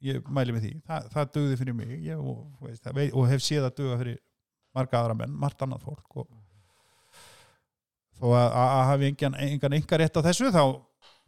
[0.06, 1.94] ég mæli með því, það, það dögði fyrir mig.
[2.06, 4.20] Ég, og, veist, og hef séð að döga fyrir
[4.76, 6.28] marga aðra menn, margt annað fólk og
[8.20, 10.62] þó að AA hafi engan, engan enga rétt á þessu þá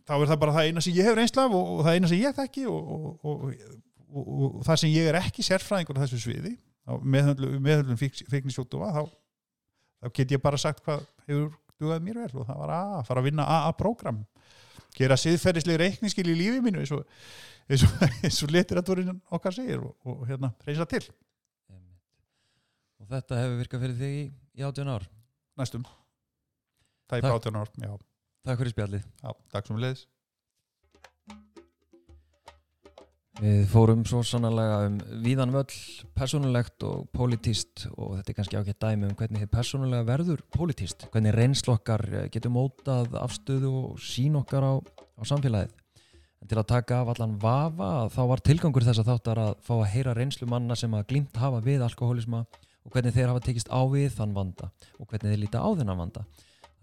[0.06, 2.20] þá er það bara það eina sem ég hef reynslaf og, og það eina sem
[2.20, 2.92] ég þekki og,
[3.22, 3.44] og,
[4.66, 6.56] það sem ég er ekki sérfræðingur á þessu sviði
[7.06, 9.02] meðhöndlum fíknisjóttúa þá,
[10.02, 13.22] þá get ég bara sagt hvað hefur dugað mér vel og það var að fara
[13.22, 14.20] að vinna AA-program
[14.98, 17.06] gera siðferðislega reikningskil í lífið mínu eins og,
[17.68, 18.06] eins og,
[18.48, 21.04] og literaturinn okkar segir og hérna reysa til
[23.02, 24.24] Og þetta hefur virkað fyrir þig í,
[24.62, 25.10] í 18 ár?
[25.58, 25.84] Næstum
[27.10, 27.92] Það er 18 ár, já
[28.42, 29.02] Takk fyrir spjallið.
[29.22, 30.08] Já, takk sem við leiðis.
[33.42, 35.76] Við fórum svo sannlega um víðan völl,
[36.14, 41.06] personulegt og politist og þetta er kannski ákveð dæmi um hvernig þið personulega verður politist,
[41.14, 45.72] hvernig reynslokkar getur mótað afstöðu og sín okkar á, á samfélagið.
[46.42, 49.74] En til að taka af allan vafa þá var tilgangur þess að þáttar að fá
[49.76, 52.42] að heyra reynslu manna sem að glimt hafa við alkoholisma
[52.82, 56.00] og hvernig þeir hafa tekist á við þann vanda og hvernig þeir líta á þennan
[56.02, 56.24] vanda.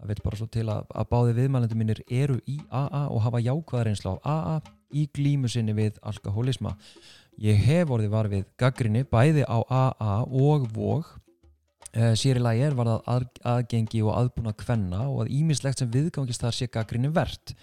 [0.00, 3.42] Það vil bara svo til að, að báði viðmælendur mínir eru í AA og hafa
[3.44, 4.54] jákvæða reynsla á AA
[4.96, 6.72] í glímu sinni við alkoholisma
[7.40, 11.16] ég hef orðið var við gaggrinni bæði á AA og VOG.
[11.90, 15.90] Eh, í lagi er var það að, aðgengi og aðbúna kvenna og að ímislegt sem
[15.90, 17.56] viðgangist þar sé gaggrinni verðt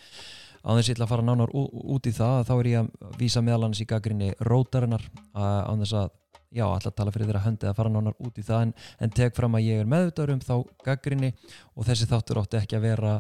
[0.63, 3.19] á þess að ég ætla að fara nánar út í það þá er ég að
[3.21, 5.03] vísa meðal hans í gaggrinni rótarinnar
[5.33, 6.15] á þess að
[6.51, 9.35] já, alltaf tala fyrir þeirra höndi að fara nánar út í það en, en tek
[9.35, 10.53] fram að ég er meðvitaður um þá
[10.85, 11.33] gaggrinni
[11.75, 13.17] og þessi þáttur átti ekki að vera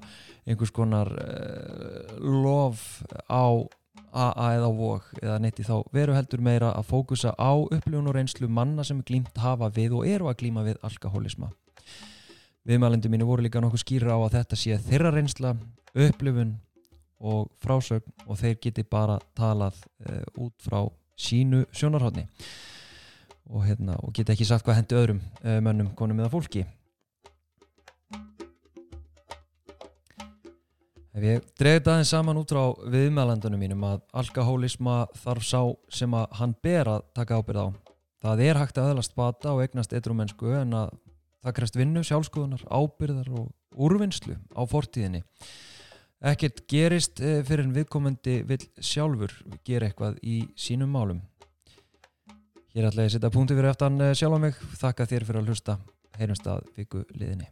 [0.47, 3.67] einhvers konar uh, lof á
[4.17, 8.15] AA eða vok eða neitt í þá veru heldur meira að fókusa á upplifun og
[8.15, 11.51] reynslu manna sem glímt hafa við og eru að glíma við alkoholisma.
[12.67, 15.53] Viðmælendu mínu voru líka nokkuð skýra á að þetta sé þeirra reynsla,
[15.95, 16.55] upplifun
[17.19, 20.83] og frásögn og þeir geti bara talað uh, út frá
[21.17, 22.27] sínu sjónarhóttni
[23.49, 26.65] og, hérna, og geta ekki sagt hvað hendi öðrum uh, mönnum, konum eða fólki.
[31.17, 36.13] Ef ég dregi það einn saman út frá viðmælandunum mínum að alkohólisma þarf sá sem
[36.13, 37.67] að hann ber að taka ábyrð á.
[38.21, 40.91] Það er hægt að öðlast bata og eignast eitrumennsku en að
[41.41, 43.49] það krest vinnu, sjálfskoðunar, ábyrðar og
[43.87, 45.23] úrvinnslu á fortíðinni
[46.21, 49.33] ekkert gerist eh, fyrir en viðkomandi vil sjálfur
[49.67, 51.21] gera eitthvað í sínum málum
[52.77, 54.59] Ég er alltaf að setja punktu fyrir eftir hann sjálf á mig.
[54.77, 55.79] Þakka þér fyrir að hlusta.
[56.19, 57.49] Heyrumst að viku liðinni.